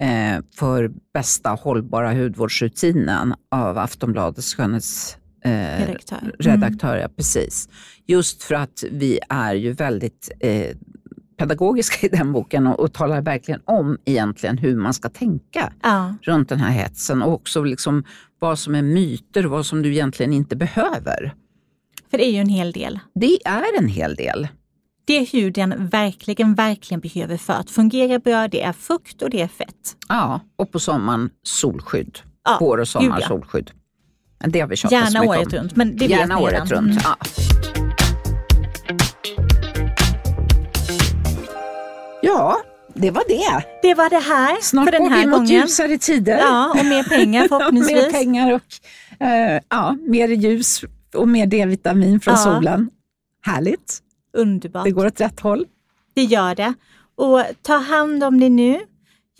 [0.00, 0.36] Mm.
[0.38, 5.16] eh, för bästa hållbara hudvårdsrutinen av Aftonbladets skönhets...
[5.44, 6.18] Eh, Redaktör.
[6.22, 6.32] Mm.
[6.38, 7.68] redaktör, ja, precis.
[8.06, 10.76] Just för att vi är ju väldigt eh,
[11.38, 16.14] pedagogiska i den boken och, och talar verkligen om egentligen hur man ska tänka Ja,
[16.22, 18.04] runt den här hetsen och också liksom
[18.38, 21.34] vad som är myter och vad som du egentligen inte behöver.
[22.10, 22.98] för det är ju en hel del.
[23.14, 24.48] Det är en hel del.
[25.04, 29.48] Det huden verkligen, verkligen behöver för att fungera bra, det är fukt och det är
[29.48, 29.96] fett.
[30.08, 32.18] Ja, och på sommaren solskydd.
[32.44, 33.70] Ja, Vår och sommar solskydd.
[34.46, 35.58] Det har vi tjatat så Gärna mycket året om.
[35.58, 36.68] runt, men det vet Gärna ni året redan.
[36.68, 36.90] runt.
[36.90, 37.02] Mm.
[37.04, 37.16] Ja.
[42.22, 42.56] ja,
[42.94, 43.64] det var det.
[43.82, 45.50] Det var det här Snart för den går här vi mot gången.
[45.60, 46.38] ljusare tider.
[46.38, 47.96] Ja, och mer pengar förhoppningsvis.
[48.02, 50.84] mer pengar och eh, ja, mer ljus
[51.14, 52.38] och mer D-vitamin från Ja.
[52.38, 52.90] solen.
[53.42, 53.98] Härligt.
[54.36, 54.84] Underbart.
[54.84, 55.66] Det går åt rätt håll.
[56.14, 56.74] Det gör det.
[57.16, 58.80] Och ta hand om det nu.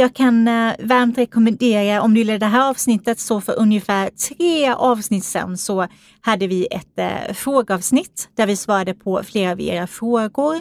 [0.03, 4.73] Jag kan eh, varmt rekommendera, om du gillar det här avsnittet, så för ungefär tre
[4.73, 5.87] avsnitt sedan så
[6.21, 10.61] hade vi ett eh, frågeavsnitt där vi svarade på flera av era frågor.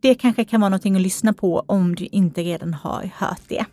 [0.00, 3.64] Det kanske kan vara någonting att lyssna på om du inte redan har hört det.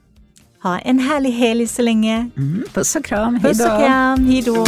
[0.64, 2.30] Ha en härlig helg så länge.
[2.38, 3.36] Mm, puss och kram.
[3.36, 3.78] Hej Puss och då.
[3.78, 4.66] kram, hejdå!